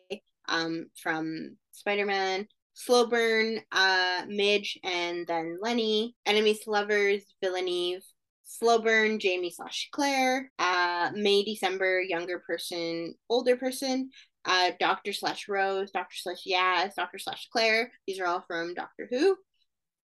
um, 0.47 0.87
from 1.01 1.57
Spider 1.71 2.05
Man, 2.05 2.47
Slow 2.73 3.07
Burn, 3.07 3.59
uh, 3.71 4.23
Midge, 4.27 4.79
and 4.83 5.27
then 5.27 5.57
Lenny, 5.61 6.15
Enemies 6.25 6.61
to 6.61 6.71
Lovers, 6.71 7.23
Villaneve, 7.43 8.03
slow 8.49 8.79
burn 8.79 9.19
Jamie 9.19 9.51
slash 9.51 9.89
Claire. 9.91 10.51
Uh, 10.59 11.11
May 11.13 11.43
December 11.43 12.01
younger 12.01 12.39
person, 12.39 13.13
older 13.29 13.55
person. 13.55 14.09
Uh, 14.45 14.71
Doctor 14.79 15.13
slash 15.13 15.47
Rose, 15.47 15.91
Doctor 15.91 16.15
slash 16.15 16.45
Yaz, 16.47 16.95
Doctor 16.95 17.19
slash 17.19 17.47
Claire. 17.51 17.91
These 18.07 18.19
are 18.19 18.25
all 18.25 18.43
from 18.47 18.73
Doctor 18.73 19.07
Who. 19.09 19.37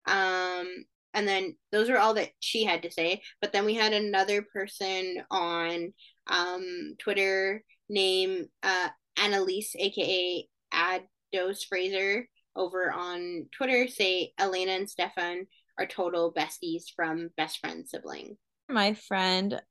Um, 0.06 0.86
and 1.14 1.28
then 1.28 1.56
those 1.72 1.90
are 1.90 1.98
all 1.98 2.14
that 2.16 2.30
she 2.40 2.64
had 2.64 2.84
to 2.84 2.92
say. 2.92 3.22
But 3.42 3.54
then 3.54 3.66
we 3.66 3.76
had 3.76 3.94
another 3.94 4.42
person 4.42 5.24
on 5.30 5.94
um, 6.28 6.96
Twitter 7.00 7.64
named 7.90 8.48
uh, 8.64 8.90
Annalise, 9.18 9.76
aka 9.78 10.48
Ados 10.74 11.66
Fraser, 11.68 12.28
over 12.56 12.92
on 12.92 13.48
Twitter 13.56 13.88
say 13.88 14.34
Elena 14.40 14.74
and 14.74 14.90
Stefan 14.90 15.48
are 15.80 15.88
total 15.88 16.34
besties 16.34 16.84
from 16.96 17.30
best 17.36 17.60
friend 17.60 17.88
sibling. 17.88 18.38
My 18.70 18.94
friend 18.94 19.62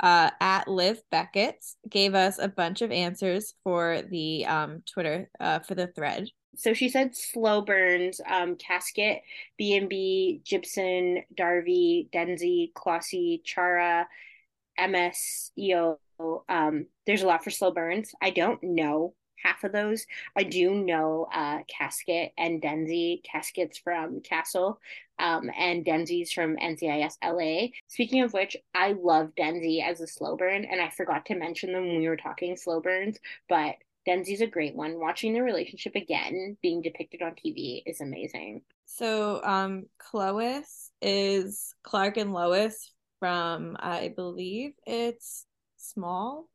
uh, 0.00 0.30
at 0.40 0.68
Liv 0.68 1.00
Beckett 1.10 1.64
gave 1.88 2.14
us 2.14 2.38
a 2.38 2.48
bunch 2.48 2.82
of 2.82 2.92
answers 2.92 3.54
for 3.64 4.02
the 4.08 4.46
um, 4.46 4.82
Twitter 4.92 5.28
uh, 5.40 5.58
for 5.60 5.74
the 5.74 5.88
thread. 5.88 6.28
So 6.56 6.74
she 6.74 6.88
said 6.88 7.14
slow 7.14 7.60
burns, 7.60 8.20
um, 8.26 8.56
caskett, 8.56 9.20
B 9.56 9.76
and 9.76 9.88
B, 9.88 10.40
Gibson, 10.44 11.22
Darvey, 11.36 12.10
Densi, 12.10 12.72
Klossy, 12.72 13.42
Chara, 13.44 14.08
MS, 14.78 15.52
EO. 15.58 15.98
Um, 16.48 16.86
there's 17.06 17.22
a 17.22 17.26
lot 17.26 17.44
for 17.44 17.50
slow 17.50 17.70
burns. 17.70 18.12
I 18.20 18.30
don't 18.30 18.62
know 18.62 19.14
half 19.42 19.64
of 19.64 19.72
those. 19.72 20.06
I 20.36 20.42
do 20.42 20.74
know 20.74 21.28
uh, 21.32 21.60
Caskett 21.68 22.30
and 22.36 22.60
Densi. 22.60 23.22
Caskett's 23.22 23.78
from 23.78 24.20
Castle, 24.20 24.80
um, 25.18 25.50
and 25.56 25.84
Densi's 25.84 26.32
from 26.32 26.56
NCIS 26.56 27.16
LA. 27.24 27.68
Speaking 27.88 28.22
of 28.22 28.32
which, 28.32 28.56
I 28.74 28.92
love 29.00 29.32
Densi 29.38 29.82
as 29.82 30.00
a 30.00 30.06
slow 30.06 30.36
burn, 30.36 30.64
and 30.64 30.80
I 30.80 30.90
forgot 30.90 31.26
to 31.26 31.34
mention 31.34 31.72
them 31.72 31.86
when 31.86 31.98
we 31.98 32.08
were 32.08 32.16
talking 32.16 32.56
slow 32.56 32.80
burns, 32.80 33.18
but 33.48 33.76
Densi's 34.08 34.40
a 34.40 34.46
great 34.46 34.74
one. 34.74 34.98
Watching 34.98 35.34
the 35.34 35.42
relationship 35.42 35.94
again 35.94 36.56
being 36.62 36.80
depicted 36.80 37.20
on 37.20 37.32
TV 37.32 37.82
is 37.84 38.00
amazing. 38.00 38.62
So, 38.86 39.44
um, 39.44 39.84
Clois 39.98 40.90
is 41.02 41.74
Clark 41.82 42.16
and 42.16 42.32
Lois 42.32 42.90
from, 43.18 43.76
I 43.78 44.14
believe 44.16 44.72
it's 44.86 45.44
Smallville. 45.78 46.46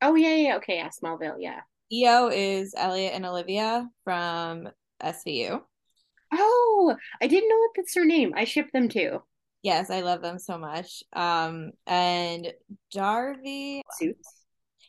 Oh 0.00 0.14
yeah, 0.14 0.36
yeah, 0.36 0.56
okay, 0.58 0.76
yeah, 0.76 0.90
Smallville, 0.90 1.36
yeah. 1.40 1.60
EO 1.92 2.28
is 2.28 2.72
Elliot 2.76 3.14
and 3.14 3.26
Olivia 3.26 3.88
from 4.04 4.68
SVU. 5.02 5.60
Oh, 6.32 6.96
I 7.20 7.26
didn't 7.26 7.48
know 7.48 7.56
that 7.56 7.70
that's 7.78 7.96
her 7.96 8.04
name. 8.04 8.32
I 8.36 8.44
ship 8.44 8.70
them 8.72 8.88
too. 8.88 9.20
Yes, 9.62 9.90
I 9.90 10.02
love 10.02 10.22
them 10.22 10.38
so 10.38 10.56
much. 10.56 11.02
Um, 11.12 11.72
and 11.88 12.52
Darvey 12.94 13.80
Suits. 13.98 14.34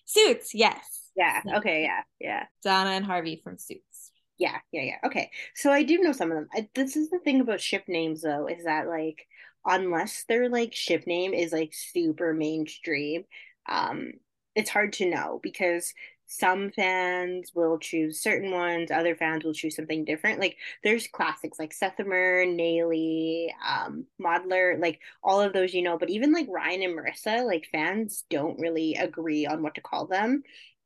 Suits, 0.06 0.54
yes. 0.54 1.01
Yeah. 1.16 1.42
Okay. 1.58 1.84
Yeah. 1.84 2.02
Yeah. 2.20 2.46
Donna 2.64 2.92
and 2.92 3.06
Harvey 3.06 3.42
from 3.44 3.58
Suits. 3.58 4.12
Yeah. 4.38 4.58
Yeah. 4.72 4.84
Yeah. 4.84 4.98
Okay. 5.06 5.30
So 5.56 5.72
I 5.72 5.84
do 5.84 6.00
know 6.00 6.12
some 6.14 6.32
of 6.32 6.38
them. 6.38 6.48
I, 6.54 6.70
this 6.74 6.96
is 6.96 7.10
the 7.10 7.20
thing 7.20 7.42
about 7.42 7.62
ship 7.62 7.84
names, 7.88 8.22
though, 8.22 8.48
is 8.48 8.64
that 8.64 8.88
like 8.88 9.26
unless 9.66 10.24
their 10.28 10.50
like 10.50 10.74
ship 10.74 11.06
name 11.06 11.34
is 11.34 11.52
like 11.52 11.74
super 11.74 12.34
mainstream, 12.34 13.24
um, 13.68 14.14
it's 14.56 14.70
hard 14.70 14.94
to 14.94 15.10
know 15.10 15.40
because 15.44 15.94
some 16.34 16.72
fans 16.72 17.52
will 17.54 17.78
choose 17.78 18.22
certain 18.24 18.52
ones 18.52 18.90
other 18.90 19.16
fans 19.18 19.44
will 19.44 19.54
choose 19.54 19.76
something 19.76 20.06
different 20.06 20.40
like 20.40 20.56
there's 20.82 21.08
classics 21.08 21.60
like 21.60 21.74
sethimer 21.74 22.46
naley 22.48 23.48
um 23.68 24.06
mondler 24.22 24.80
like 24.80 25.02
all 25.24 25.42
of 25.42 25.52
those 25.52 25.74
you 25.74 25.82
know 25.82 25.98
but 25.98 26.10
even 26.10 26.32
like 26.32 26.48
ryan 26.50 26.84
and 26.84 26.98
marissa 26.98 27.46
like 27.46 27.68
fans 27.70 28.24
don't 28.30 28.58
really 28.60 28.96
agree 28.96 29.46
on 29.46 29.62
what 29.62 29.76
to 29.76 29.82
call 29.82 30.08
them 30.08 30.42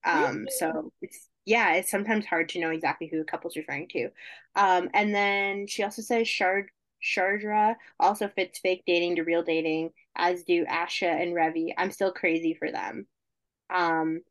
um 0.06 0.46
so 0.60 0.91
it's 1.02 1.30
yeah 1.46 1.74
it's 1.74 1.91
sometimes 1.91 2.26
hard 2.26 2.50
to 2.50 2.60
know 2.60 2.72
exactly 2.72 3.08
who 3.08 3.20
the 3.20 3.26
couple's 3.26 3.58
referring 3.58 3.88
to 3.88 4.10
um 4.56 4.89
and 4.94 5.13
then 5.13 5.68
she 5.68 5.84
also 5.84 6.02
says 6.02 6.28
shard 6.28 6.70
Shardra 7.04 7.76
also 8.00 8.28
fits 8.28 8.60
fake 8.60 8.84
dating 8.88 9.18
to 9.18 9.24
real 9.24 9.44
dating, 9.44 9.91
as 10.15 10.44
do 10.44 10.65
Asha 10.65 11.22
and 11.22 11.36
Revi. 11.36 11.72
I'm 11.78 11.91
still 11.91 12.12
crazy 12.12 12.56
for 12.56 12.72
them. 12.72 13.06
Um, 13.70 14.22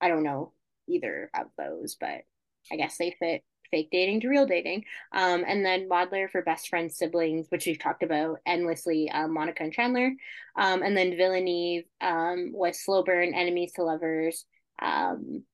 I 0.00 0.08
don't 0.08 0.22
know 0.22 0.52
either 0.88 1.30
of 1.34 1.46
those, 1.58 1.96
but 2.00 2.22
I 2.70 2.76
guess 2.76 2.96
they 2.96 3.14
fit 3.18 3.42
fake 3.70 3.88
dating 3.90 4.20
to 4.20 4.28
real 4.28 4.46
dating. 4.46 4.84
Um, 5.12 5.44
and 5.46 5.64
then 5.64 5.88
Mondler 5.88 6.30
for 6.30 6.42
best 6.42 6.68
friends, 6.68 6.96
siblings, 6.96 7.46
which 7.48 7.66
we've 7.66 7.78
talked 7.78 8.02
about 8.02 8.38
endlessly, 8.46 9.10
um, 9.10 9.32
Monica 9.32 9.62
and 9.62 9.72
Chandler. 9.72 10.12
Um, 10.56 10.82
and 10.82 10.96
then 10.96 11.12
Villaneve 11.12 11.84
um, 12.00 12.52
was 12.52 12.78
slow 12.78 13.02
burn, 13.02 13.34
enemies 13.34 13.72
to 13.72 13.82
lovers, 13.82 14.44
um, 14.82 15.44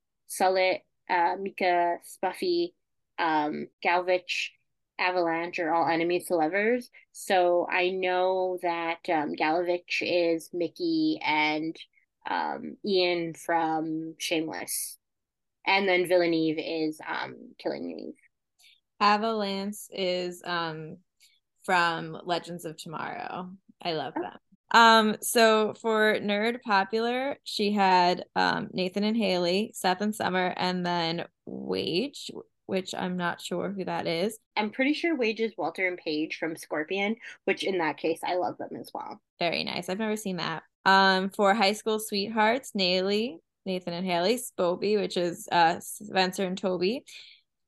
uh, 1.11 1.37
Mika, 1.41 1.97
Spuffy, 2.05 2.73
um, 3.19 3.69
Gallavich, 3.85 4.51
Avalanche 4.99 5.61
are 5.61 5.73
all 5.73 5.89
enemies 5.89 6.27
to 6.27 6.35
lovers. 6.35 6.91
So 7.13 7.67
I 7.71 7.91
know 7.91 8.59
that 8.63 8.99
um, 9.09 9.35
Gallavich 9.35 10.03
is 10.03 10.51
Mickey 10.53 11.21
and 11.25 11.77
um, 12.29 12.77
Ian 12.85 13.35
from 13.35 14.15
Shameless 14.19 14.99
and 15.69 15.87
then 15.87 16.09
Villaneve 16.09 16.57
is 16.59 16.99
um 17.07 17.37
Killing 17.59 17.91
Eve. 17.91 18.15
Avalanche 19.01 19.77
is 19.93 20.43
um 20.45 20.97
from 21.63 22.19
Legends 22.25 22.65
of 22.65 22.77
Tomorrow. 22.77 23.51
I 23.83 23.93
love 23.93 24.15
oh. 24.17 24.23
them. 24.23 24.39
Um, 24.71 25.17
so 25.23 25.75
for 25.75 26.19
nerd 26.21 26.61
popular, 26.63 27.37
she 27.45 27.73
had 27.73 28.25
um 28.37 28.69
Nathan 28.73 29.05
and 29.05 29.17
Haley, 29.17 29.73
Seth 29.75 30.01
and 30.01 30.15
Summer, 30.15 30.53
and 30.57 30.85
then 30.85 31.25
Waige, 31.49 32.31
which 32.67 32.95
I'm 32.95 33.17
not 33.17 33.41
sure 33.41 33.71
who 33.71 33.85
that 33.85 34.07
is. 34.07 34.39
I'm 34.57 34.71
pretty 34.71 34.93
sure 34.93 35.17
Waige 35.17 35.41
is 35.41 35.55
Walter 35.57 35.87
and 35.89 35.97
Paige 35.97 36.37
from 36.37 36.57
Scorpion, 36.57 37.17
which 37.45 37.65
in 37.65 37.79
that 37.79 37.97
case 37.97 38.21
I 38.23 38.35
love 38.35 38.59
them 38.59 38.77
as 38.79 38.91
well. 38.93 39.21
Very 39.39 39.65
nice. 39.65 39.89
I've 39.89 39.99
never 39.99 40.17
seen 40.17 40.37
that. 40.37 40.63
Um, 40.85 41.31
for 41.31 41.55
high 41.55 41.73
school 41.73 41.99
sweethearts, 41.99 42.73
Naley, 42.77 43.39
Nathan 43.65 43.95
and 43.95 44.07
Haley, 44.07 44.39
Spoby, 44.39 44.99
which 44.99 45.17
is 45.17 45.49
uh, 45.51 45.81
Spencer 45.81 46.45
and 46.45 46.59
Toby, 46.59 47.05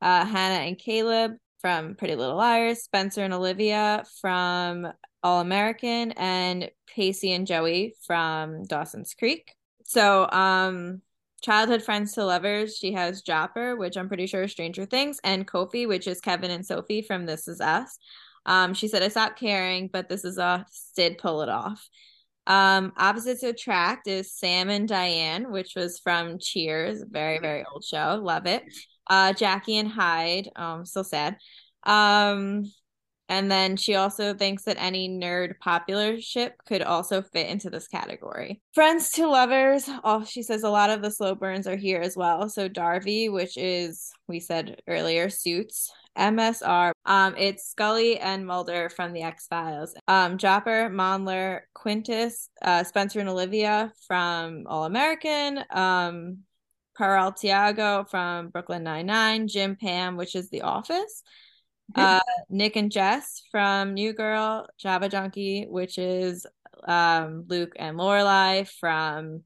uh, 0.02 0.24
Hannah 0.24 0.64
and 0.64 0.78
Caleb 0.78 1.32
from 1.60 1.94
Pretty 1.94 2.16
Little 2.16 2.36
Liars, 2.36 2.82
Spencer 2.82 3.22
and 3.22 3.34
Olivia 3.34 4.04
from 4.20 4.88
All 5.22 5.40
American, 5.40 6.12
and 6.12 6.70
Pacey 6.86 7.32
and 7.32 7.46
Joey 7.46 7.94
from 8.06 8.64
Dawson's 8.64 9.14
Creek. 9.14 9.54
So, 9.84 10.28
um, 10.30 11.02
childhood 11.42 11.82
friends 11.82 12.12
to 12.14 12.24
lovers, 12.24 12.76
she 12.76 12.92
has 12.92 13.22
Jopper, 13.22 13.76
which 13.76 13.96
I'm 13.96 14.08
pretty 14.08 14.26
sure 14.26 14.42
is 14.42 14.52
Stranger 14.52 14.84
Things, 14.84 15.20
and 15.24 15.46
Kofi, 15.46 15.88
which 15.88 16.06
is 16.06 16.20
Kevin 16.20 16.50
and 16.50 16.64
Sophie 16.64 17.02
from 17.02 17.26
This 17.26 17.48
Is 17.48 17.60
Us. 17.60 17.98
Um, 18.46 18.74
she 18.74 18.88
said, 18.88 19.02
I 19.02 19.08
stopped 19.08 19.38
caring, 19.38 19.88
but 19.92 20.08
this 20.08 20.24
is 20.24 20.38
us, 20.38 20.90
did 20.96 21.18
pull 21.18 21.42
it 21.42 21.48
off. 21.48 21.88
Um, 22.46 22.92
opposites 22.96 23.42
attract 23.42 24.08
is 24.08 24.32
Sam 24.32 24.70
and 24.70 24.88
Diane, 24.88 25.52
which 25.52 25.74
was 25.76 25.98
from 25.98 26.38
Cheers, 26.38 27.04
very 27.08 27.38
very 27.38 27.64
old 27.70 27.84
show, 27.84 28.20
love 28.22 28.46
it. 28.46 28.64
Uh, 29.10 29.34
Jackie 29.34 29.76
and 29.76 29.88
Hyde, 29.88 30.48
um, 30.56 30.86
so 30.86 31.02
sad. 31.02 31.36
Um, 31.82 32.70
and 33.28 33.50
then 33.50 33.76
she 33.76 33.94
also 33.94 34.34
thinks 34.34 34.64
that 34.64 34.76
any 34.80 35.08
nerd 35.08 35.58
popular 35.60 36.20
ship 36.20 36.54
could 36.66 36.82
also 36.82 37.22
fit 37.22 37.48
into 37.48 37.70
this 37.70 37.86
category. 37.86 38.60
Friends 38.74 39.10
to 39.12 39.28
lovers, 39.28 39.88
oh, 40.02 40.24
she 40.24 40.42
says 40.42 40.62
a 40.62 40.70
lot 40.70 40.90
of 40.90 41.02
the 41.02 41.10
slow 41.10 41.34
burns 41.34 41.66
are 41.66 41.76
here 41.76 42.00
as 42.00 42.16
well. 42.16 42.48
So 42.48 42.68
Darvey, 42.68 43.32
which 43.32 43.56
is 43.56 44.10
we 44.26 44.40
said 44.40 44.80
earlier, 44.88 45.28
suits. 45.28 45.92
MSR. 46.18 46.90
Um, 47.06 47.34
it's 47.38 47.70
Scully 47.70 48.18
and 48.18 48.44
Mulder 48.44 48.90
from 48.90 49.12
the 49.12 49.22
X 49.22 49.46
Files. 49.46 49.94
Um, 50.08 50.38
Jopper, 50.38 50.90
Mondler, 50.90 51.60
Quintus, 51.72 52.50
uh, 52.62 52.82
Spencer 52.82 53.20
and 53.20 53.28
Olivia 53.28 53.92
from 54.08 54.64
All 54.66 54.84
American. 54.84 55.64
Um, 55.70 56.38
Peraltiago 56.98 58.04
from 58.08 58.48
Brooklyn 58.48 58.82
Nine 58.82 59.06
Nine. 59.06 59.48
Jim 59.48 59.76
Pam, 59.76 60.16
which 60.16 60.34
is 60.34 60.50
The 60.50 60.62
Office. 60.62 61.22
Uh, 61.94 62.20
Nick 62.48 62.76
and 62.76 62.92
Jess 62.92 63.42
from 63.50 63.94
New 63.94 64.12
Girl. 64.12 64.68
Java 64.78 65.08
Junkie, 65.08 65.66
which 65.68 65.98
is 65.98 66.46
um, 66.86 67.44
Luke 67.48 67.72
and 67.76 67.98
Lorelai 67.98 68.68
from 68.68 69.42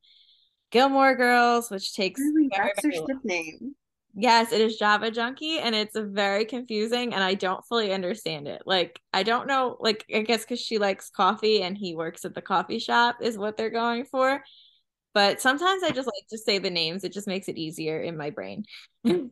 Gilmore 0.70 1.16
Girls, 1.16 1.70
which 1.70 1.94
takes 1.94 2.20
really, 2.20 2.48
that's 2.54 2.82
their 2.82 2.92
ship 2.92 3.24
name. 3.24 3.74
Yes, 4.16 4.52
it 4.52 4.60
is 4.60 4.76
Java 4.76 5.10
Junkie 5.10 5.58
and 5.58 5.74
it's 5.74 5.96
very 5.98 6.44
confusing 6.44 7.12
and 7.14 7.22
I 7.22 7.34
don't 7.34 7.64
fully 7.64 7.92
understand 7.92 8.46
it. 8.46 8.62
Like 8.64 9.00
I 9.12 9.24
don't 9.24 9.48
know 9.48 9.76
like 9.80 10.04
I 10.14 10.20
guess 10.20 10.44
cuz 10.44 10.60
she 10.60 10.78
likes 10.78 11.10
coffee 11.10 11.62
and 11.62 11.76
he 11.76 11.96
works 11.96 12.24
at 12.24 12.34
the 12.34 12.42
coffee 12.42 12.78
shop 12.78 13.16
is 13.20 13.36
what 13.36 13.56
they're 13.56 13.70
going 13.70 14.04
for. 14.04 14.44
But 15.14 15.40
sometimes 15.40 15.82
I 15.82 15.90
just 15.90 16.08
like 16.08 16.28
to 16.30 16.38
say 16.38 16.58
the 16.58 16.70
names. 16.70 17.04
It 17.04 17.12
just 17.12 17.28
makes 17.28 17.48
it 17.48 17.56
easier 17.56 18.00
in 18.00 18.16
my 18.16 18.30
brain. 18.30 18.64
yeah. 19.04 19.24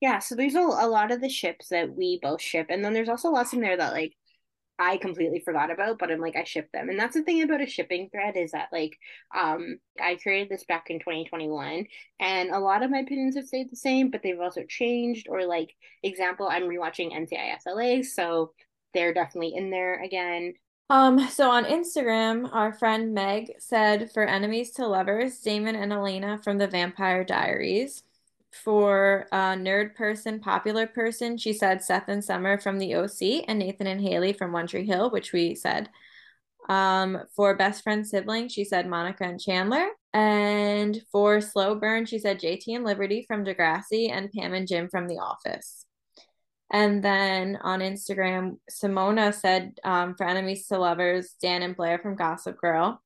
yeah, 0.00 0.18
so 0.18 0.34
there's 0.34 0.56
a, 0.56 0.60
a 0.60 0.88
lot 0.88 1.12
of 1.12 1.20
the 1.20 1.28
ships 1.28 1.68
that 1.68 1.94
we 1.94 2.18
both 2.20 2.42
ship 2.42 2.66
and 2.70 2.84
then 2.84 2.92
there's 2.92 3.08
also 3.08 3.30
lots 3.30 3.52
in 3.52 3.60
there 3.60 3.76
that 3.76 3.92
like 3.92 4.14
I 4.78 4.98
completely 4.98 5.40
forgot 5.40 5.70
about, 5.70 5.98
but 5.98 6.10
I'm 6.10 6.20
like 6.20 6.36
I 6.36 6.44
ship 6.44 6.68
them. 6.72 6.90
And 6.90 6.98
that's 6.98 7.14
the 7.14 7.22
thing 7.22 7.42
about 7.42 7.62
a 7.62 7.66
shipping 7.66 8.10
thread 8.10 8.36
is 8.36 8.52
that 8.52 8.68
like 8.72 8.98
um 9.34 9.78
I 10.00 10.16
created 10.16 10.50
this 10.50 10.64
back 10.64 10.90
in 10.90 10.98
2021 10.98 11.86
and 12.20 12.50
a 12.50 12.58
lot 12.58 12.82
of 12.82 12.90
my 12.90 12.98
opinions 12.98 13.36
have 13.36 13.46
stayed 13.46 13.70
the 13.70 13.76
same, 13.76 14.10
but 14.10 14.22
they've 14.22 14.40
also 14.40 14.64
changed 14.68 15.28
or 15.30 15.46
like 15.46 15.70
example 16.02 16.48
I'm 16.48 16.64
rewatching 16.64 17.14
NCIS 17.14 17.62
LA, 17.66 18.02
so 18.02 18.52
they're 18.92 19.14
definitely 19.14 19.54
in 19.54 19.70
there 19.70 20.02
again. 20.02 20.54
Um, 20.88 21.28
so 21.28 21.50
on 21.50 21.64
Instagram, 21.64 22.48
our 22.52 22.72
friend 22.72 23.12
Meg 23.12 23.54
said 23.58 24.10
for 24.12 24.24
enemies 24.24 24.70
to 24.72 24.86
lovers, 24.86 25.38
Damon 25.40 25.74
and 25.74 25.92
Elena 25.92 26.38
from 26.42 26.58
the 26.58 26.68
Vampire 26.68 27.24
Diaries. 27.24 28.02
For 28.52 29.26
nerd 29.32 29.94
person, 29.96 30.40
popular 30.40 30.86
person, 30.86 31.36
she 31.36 31.52
said 31.52 31.82
Seth 31.82 32.08
and 32.08 32.24
Summer 32.24 32.58
from 32.58 32.78
the 32.78 32.94
OC 32.94 33.44
and 33.48 33.58
Nathan 33.58 33.86
and 33.86 34.00
Haley 34.00 34.32
from 34.32 34.52
One 34.52 34.66
Tree 34.66 34.86
Hill, 34.86 35.10
which 35.10 35.32
we 35.32 35.54
said. 35.54 35.90
Um, 36.68 37.18
for 37.34 37.54
best 37.54 37.82
friend 37.82 38.06
sibling, 38.06 38.48
she 38.48 38.64
said 38.64 38.88
Monica 38.88 39.24
and 39.24 39.40
Chandler. 39.40 39.88
And 40.12 41.02
for 41.12 41.40
slow 41.40 41.74
burn, 41.74 42.06
she 42.06 42.18
said 42.18 42.40
JT 42.40 42.74
and 42.74 42.84
Liberty 42.84 43.24
from 43.26 43.44
Degrassi 43.44 44.10
and 44.10 44.32
Pam 44.32 44.54
and 44.54 44.66
Jim 44.66 44.88
from 44.88 45.06
The 45.06 45.18
Office. 45.18 45.85
And 46.72 47.02
then 47.02 47.58
on 47.62 47.80
Instagram, 47.80 48.58
Simona 48.70 49.32
said 49.32 49.78
um, 49.84 50.14
for 50.16 50.26
enemies 50.26 50.66
to 50.68 50.78
lovers, 50.78 51.34
Dan 51.40 51.62
and 51.62 51.76
Blair 51.76 51.98
from 51.98 52.16
Gossip 52.16 52.58
Girl. 52.58 53.00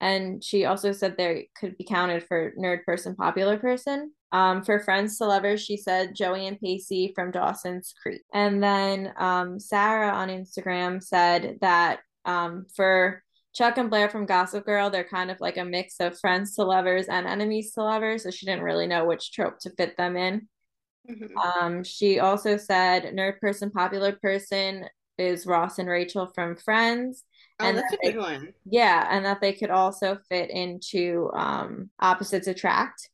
And 0.00 0.44
she 0.44 0.64
also 0.64 0.92
said 0.92 1.16
they 1.16 1.48
could 1.58 1.76
be 1.76 1.84
counted 1.84 2.24
for 2.24 2.52
nerd 2.58 2.84
person, 2.84 3.16
popular 3.16 3.58
person. 3.58 4.12
Um, 4.32 4.62
for 4.62 4.80
friends 4.80 5.18
to 5.18 5.26
lovers, 5.26 5.62
she 5.62 5.76
said 5.76 6.14
Joey 6.14 6.46
and 6.46 6.60
Pacey 6.60 7.12
from 7.14 7.30
Dawson's 7.30 7.94
Creek. 8.02 8.22
And 8.32 8.62
then 8.62 9.12
um, 9.16 9.58
Sarah 9.58 10.10
on 10.10 10.28
Instagram 10.28 11.02
said 11.02 11.58
that 11.60 12.00
um, 12.24 12.66
for 12.74 13.22
Chuck 13.54 13.78
and 13.78 13.88
Blair 13.88 14.08
from 14.08 14.26
Gossip 14.26 14.66
Girl, 14.66 14.90
they're 14.90 15.04
kind 15.04 15.30
of 15.30 15.40
like 15.40 15.56
a 15.56 15.64
mix 15.64 16.00
of 16.00 16.18
friends 16.18 16.56
to 16.56 16.64
lovers 16.64 17.06
and 17.06 17.26
enemies 17.26 17.72
to 17.72 17.82
lovers. 17.82 18.24
So 18.24 18.30
she 18.30 18.46
didn't 18.46 18.64
really 18.64 18.88
know 18.88 19.04
which 19.04 19.32
trope 19.32 19.60
to 19.60 19.70
fit 19.70 19.96
them 19.96 20.16
in. 20.16 20.48
Mm-hmm. 21.10 21.36
Um, 21.36 21.84
she 21.84 22.18
also 22.18 22.56
said 22.56 23.04
nerd 23.14 23.40
person, 23.40 23.70
popular 23.70 24.12
person 24.12 24.86
is 25.18 25.46
Ross 25.46 25.78
and 25.78 25.88
Rachel 25.88 26.30
from 26.34 26.56
Friends. 26.56 27.24
Oh, 27.60 27.66
and 27.66 27.76
that's 27.76 27.90
that 27.90 28.00
a 28.02 28.12
good 28.12 28.18
one. 28.18 28.52
Yeah, 28.64 29.06
and 29.10 29.24
that 29.24 29.40
they 29.40 29.52
could 29.52 29.70
also 29.70 30.18
fit 30.28 30.50
into 30.50 31.30
um, 31.34 31.90
Opposites 32.00 32.48
Attract. 32.48 33.10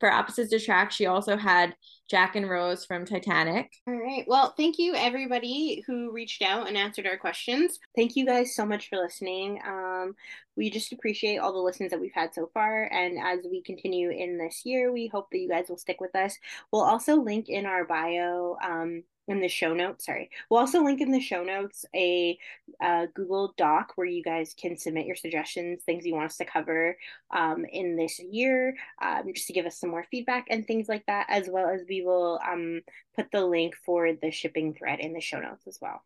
For 0.00 0.10
Opposites 0.10 0.52
Attract, 0.52 0.92
she 0.92 1.06
also 1.06 1.36
had 1.36 1.74
Jack 2.08 2.36
and 2.36 2.48
Rose 2.48 2.84
from 2.84 3.06
Titanic. 3.06 3.72
All 3.86 3.94
right. 3.94 4.24
Well, 4.26 4.52
thank 4.56 4.78
you 4.78 4.94
everybody 4.94 5.82
who 5.86 6.12
reached 6.12 6.42
out 6.42 6.68
and 6.68 6.76
answered 6.76 7.06
our 7.06 7.16
questions. 7.16 7.78
Thank 7.96 8.16
you 8.16 8.26
guys 8.26 8.54
so 8.54 8.66
much 8.66 8.88
for 8.88 8.98
listening. 8.98 9.60
Um, 9.66 10.14
we 10.56 10.70
just 10.70 10.92
appreciate 10.92 11.38
all 11.38 11.52
the 11.52 11.58
listens 11.58 11.90
that 11.90 12.00
we've 12.00 12.12
had 12.14 12.34
so 12.34 12.50
far. 12.52 12.84
And 12.92 13.18
as 13.18 13.40
we 13.50 13.62
continue 13.62 14.10
in 14.10 14.38
this 14.38 14.62
year, 14.64 14.92
we 14.92 15.06
hope 15.06 15.30
that 15.30 15.38
you 15.38 15.48
guys 15.48 15.68
will 15.68 15.78
stick 15.78 16.00
with 16.00 16.14
us. 16.14 16.36
We'll 16.72 16.82
also 16.82 17.16
link 17.16 17.48
in 17.48 17.66
our 17.66 17.84
bio 17.84 18.56
um, 18.62 19.04
in 19.28 19.40
the 19.40 19.48
show 19.48 19.74
notes. 19.74 20.06
Sorry, 20.06 20.30
we'll 20.48 20.60
also 20.60 20.82
link 20.82 21.00
in 21.00 21.10
the 21.10 21.20
show 21.20 21.42
notes 21.42 21.84
a 21.94 22.38
uh, 22.82 23.06
Google 23.14 23.54
Doc 23.56 23.92
where 23.96 24.06
you 24.06 24.22
guys 24.22 24.54
can 24.54 24.76
submit 24.76 25.06
your 25.06 25.16
suggestions, 25.16 25.82
things 25.84 26.04
you 26.04 26.14
want 26.14 26.26
us 26.26 26.36
to 26.38 26.44
cover 26.44 26.96
um, 27.30 27.64
in 27.64 27.96
this 27.96 28.18
year, 28.18 28.76
um, 29.02 29.22
just 29.34 29.46
to 29.46 29.52
give 29.52 29.66
us 29.66 29.78
some 29.78 29.90
more 29.90 30.06
feedback 30.10 30.46
and 30.50 30.66
things 30.66 30.88
like 30.88 31.04
that, 31.06 31.26
as 31.28 31.48
well 31.48 31.68
as 31.68 31.82
we 31.88 32.02
will 32.02 32.40
um, 32.46 32.80
put 33.16 33.30
the 33.32 33.44
link 33.44 33.74
for 33.84 34.12
the 34.12 34.30
shipping 34.30 34.74
thread 34.74 35.00
in 35.00 35.12
the 35.12 35.20
show 35.20 35.40
notes 35.40 35.66
as 35.66 35.78
well. 35.80 36.02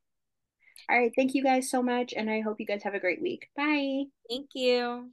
All 0.90 0.98
right, 0.98 1.12
thank 1.14 1.34
you 1.34 1.42
guys 1.42 1.70
so 1.70 1.82
much, 1.82 2.14
and 2.16 2.30
I 2.30 2.40
hope 2.40 2.60
you 2.60 2.66
guys 2.66 2.82
have 2.84 2.94
a 2.94 3.00
great 3.00 3.20
week. 3.20 3.48
Bye. 3.56 4.04
Thank 4.28 4.50
you. 4.54 5.10